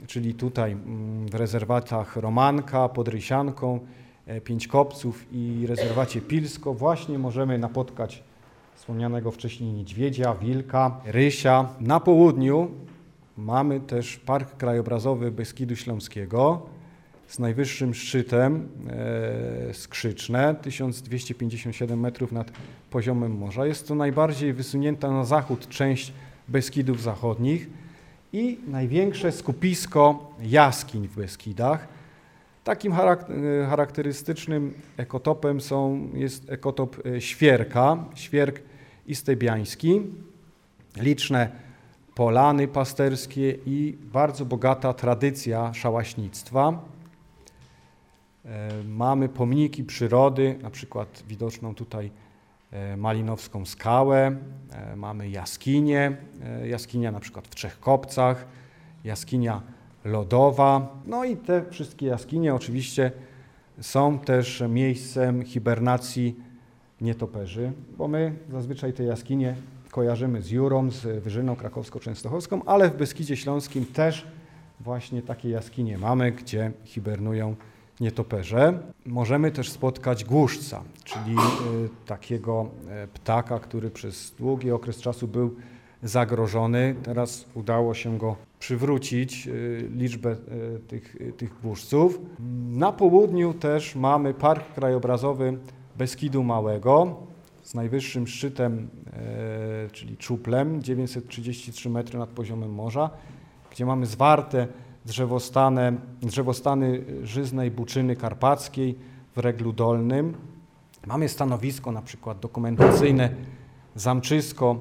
czyli 0.08 0.34
tutaj 0.34 0.72
mm, 0.72 1.28
w 1.28 1.36
rezerwatach 1.36 2.16
Romanka, 2.16 2.90
pod 2.90 3.08
Rysianką, 3.08 3.80
e, 4.28 4.42
Pięć 4.42 4.68
Kopców 4.68 5.26
i 5.32 5.66
rezerwacie 5.68 6.22
Pilsko 6.22 6.74
właśnie 6.74 7.20
możemy 7.20 7.58
napotkać 7.58 8.24
wspomnianego 8.76 9.32
wcześniej 9.32 9.72
niedźwiedzia, 9.72 10.36
wilka, 10.36 11.02
rysia. 11.06 11.70
Na 11.80 12.00
południu 12.00 12.72
mamy 13.38 13.80
też 13.80 14.18
Park 14.18 14.58
Krajobrazowy 14.58 15.32
Beskidu 15.32 15.76
Śląskiego 15.76 16.62
z 17.36 17.40
najwyższym 17.40 17.94
szczytem 17.94 18.70
e, 19.70 19.74
Skrzyczne, 19.74 20.56
1257 20.62 22.00
metrów 22.00 22.32
nad 22.32 22.52
poziomem 22.90 23.38
morza. 23.38 23.66
Jest 23.66 23.88
to 23.88 23.96
najbardziej 23.96 24.54
wysunięta 24.54 25.12
na 25.12 25.26
zachód 25.26 25.70
część 25.70 26.14
Beskidów 26.48 27.02
Zachodnich 27.02 27.70
i 28.34 28.60
największe 28.68 29.32
skupisko 29.32 30.32
jaskiń 30.42 31.08
w 31.08 31.16
Beskidach. 31.16 31.88
Takim 32.64 32.94
charakterystycznym 33.70 34.74
ekotopem 34.98 35.62
są, 35.62 36.10
jest 36.14 36.52
ekotop 36.52 37.06
e, 37.06 37.22
świerka, 37.22 38.06
świerk 38.14 38.60
istebiański, 39.08 40.02
liczne 40.98 41.50
polany 42.16 42.68
pasterskie 42.68 43.58
i 43.66 43.98
bardzo 44.14 44.46
bogata 44.46 44.94
tradycja 44.94 45.74
szałaśnictwa. 45.74 46.95
E, 48.46 48.84
mamy 48.88 49.30
pomniki 49.30 49.84
przyrody, 49.84 50.56
na 50.62 50.70
przykład 50.70 51.24
widoczną 51.28 51.76
tutaj 51.76 52.12
e, 52.72 52.98
Malinowską 52.98 53.66
skałę, 53.66 54.36
e, 54.72 54.96
mamy 54.96 55.30
jaskinię, 55.30 56.18
jaskinia 56.66 57.12
na 57.12 57.20
przykład 57.20 57.48
w 57.48 57.56
Trzech 57.56 57.80
Kopcach, 57.80 58.46
jaskinia 59.04 59.62
lodowa. 60.04 61.02
No 61.06 61.24
i 61.26 61.38
te 61.38 61.66
wszystkie 61.70 62.06
jaskinie 62.06 62.56
oczywiście 62.56 63.12
są 63.82 64.20
też 64.20 64.64
miejscem 64.70 65.44
hibernacji 65.44 66.36
nietoperzy, 67.02 67.72
bo 67.98 68.08
my 68.08 68.36
zazwyczaj 68.52 68.94
te 68.94 69.04
jaskinie 69.04 69.56
kojarzymy 69.92 70.42
z 70.42 70.52
Jurą, 70.52 70.92
z 70.92 71.24
Wyżyną 71.24 71.56
Krakowsko-Częstochowską, 71.56 72.62
ale 72.66 72.90
w 72.90 72.98
Beskidzie 72.98 73.38
Śląskim 73.38 73.86
też 73.86 74.28
właśnie 74.80 75.22
takie 75.22 75.50
jaskinie 75.50 75.98
mamy, 75.98 76.32
gdzie 76.32 76.72
hibernują 76.84 77.56
nietoperze. 78.00 78.80
Możemy 79.06 79.52
też 79.52 79.70
spotkać 79.70 80.26
głuszca, 80.26 80.84
czyli 81.04 81.36
y, 81.36 81.90
takiego 82.06 82.70
e, 82.90 83.08
ptaka, 83.08 83.60
który 83.60 83.90
przez 83.90 84.32
długi 84.32 84.72
okres 84.72 85.02
czasu 85.02 85.28
był 85.28 85.56
zagrożony. 86.04 86.96
Teraz 87.04 87.46
udało 87.54 87.94
się 87.94 88.18
go 88.18 88.36
przywrócić, 88.60 89.48
y, 89.48 89.90
liczbę 89.96 90.36
tych, 90.88 91.18
tych 91.38 91.62
głuszców. 91.62 92.20
Na 92.70 92.92
południu 92.92 93.54
też 93.54 93.96
mamy 93.96 94.34
Park 94.34 94.74
Krajobrazowy 94.74 95.58
Beskidu 95.98 96.44
Małego 96.44 97.16
z 97.66 97.74
najwyższym 97.74 98.28
szczytem, 98.28 98.90
e, 99.14 99.90
czyli 99.92 100.18
czuplem, 100.18 100.84
933 100.84 101.90
metry 101.90 102.20
nad 102.20 102.30
poziomem 102.30 102.74
morza, 102.74 103.10
gdzie 103.72 103.86
mamy 103.86 104.06
zwarte 104.06 104.68
drzewostane, 105.06 105.94
drzewostany 106.22 107.04
żyznej 107.24 107.72
buczyny 107.72 108.16
karpackiej 108.16 108.96
w 109.36 109.38
Reglu 109.38 109.74
Dolnym. 109.74 110.34
Mamy 111.08 111.30
stanowisko 111.30 111.92
na 111.92 112.02
przykład 112.02 112.40
dokumentacyjne 112.40 113.30
Zamczysko 113.96 114.80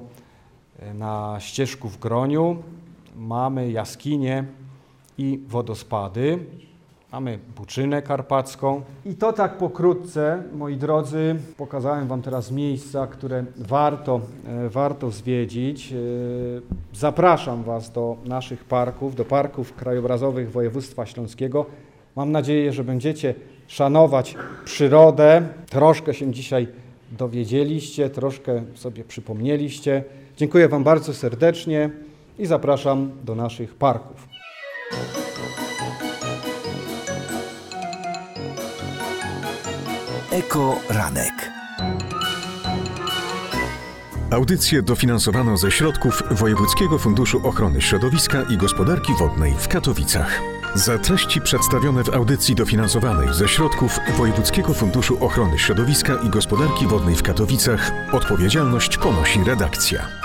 E, 0.79 0.93
Na 0.93 1.35
ścieżku 1.39 1.89
w 1.89 1.99
Groniu 1.99 2.63
mamy 3.15 3.71
jaskinie 3.71 4.45
i 5.17 5.39
wodospady. 5.47 6.45
Mamy 7.15 7.39
Buczynę 7.55 8.01
Karpacką. 8.01 8.81
I 9.05 9.13
to 9.13 9.33
tak 9.33 9.57
pokrótce, 9.57 10.43
moi 10.53 10.75
drodzy, 10.77 11.35
pokazałem 11.57 12.07
Wam 12.07 12.21
teraz 12.21 12.51
miejsca, 12.51 13.07
które 13.07 13.45
warto, 13.57 14.21
e, 14.47 14.69
warto 14.69 15.11
zwiedzić. 15.11 15.93
E, 15.93 15.95
Zapraszam 16.93 17.63
Was 17.63 17.91
do 17.91 18.17
naszych 18.25 18.63
parków, 18.63 19.15
do 19.15 19.25
parków 19.25 19.73
krajobrazowych 19.73 20.51
województwa 20.51 21.05
śląskiego. 21.05 21.65
Mam 22.15 22.31
nadzieję, 22.31 22.73
że 22.73 22.83
będziecie 22.83 23.33
szanować 23.67 24.35
przyrodę. 24.65 25.41
Troszkę 25.69 26.13
się 26.13 26.31
dzisiaj 26.31 26.67
dowiedzieliście, 27.11 28.09
troszkę 28.09 28.63
sobie 28.73 29.03
przypomnieliście. 29.03 30.03
Dziękuję 30.37 30.69
Wam 30.69 30.83
bardzo 30.83 31.13
serdecznie 31.13 31.89
i 32.39 32.45
zapraszam 32.45 33.11
do 33.23 33.35
naszych 33.35 33.75
parków. 33.75 34.27
Eko 40.35 40.79
Ranek. 40.89 41.51
Audycję 44.31 44.81
dofinansowano 44.81 45.57
ze 45.57 45.71
środków 45.71 46.23
Wojewódzkiego 46.31 46.99
Funduszu 46.99 47.47
Ochrony 47.47 47.81
Środowiska 47.81 48.43
i 48.49 48.57
Gospodarki 48.57 49.13
Wodnej 49.19 49.53
w 49.59 49.67
Katowicach. 49.67 50.41
Za 50.73 50.97
treści 50.97 51.41
przedstawione 51.41 52.03
w 52.03 52.09
audycji 52.09 52.55
dofinansowanej 52.55 53.33
ze 53.33 53.47
środków 53.47 53.99
Wojewódzkiego 54.17 54.73
Funduszu 54.73 55.25
Ochrony 55.25 55.59
Środowiska 55.59 56.13
i 56.27 56.29
Gospodarki 56.29 56.87
Wodnej 56.87 57.15
w 57.15 57.23
Katowicach 57.23 57.91
odpowiedzialność 58.11 58.97
ponosi 58.97 59.43
redakcja. 59.43 60.24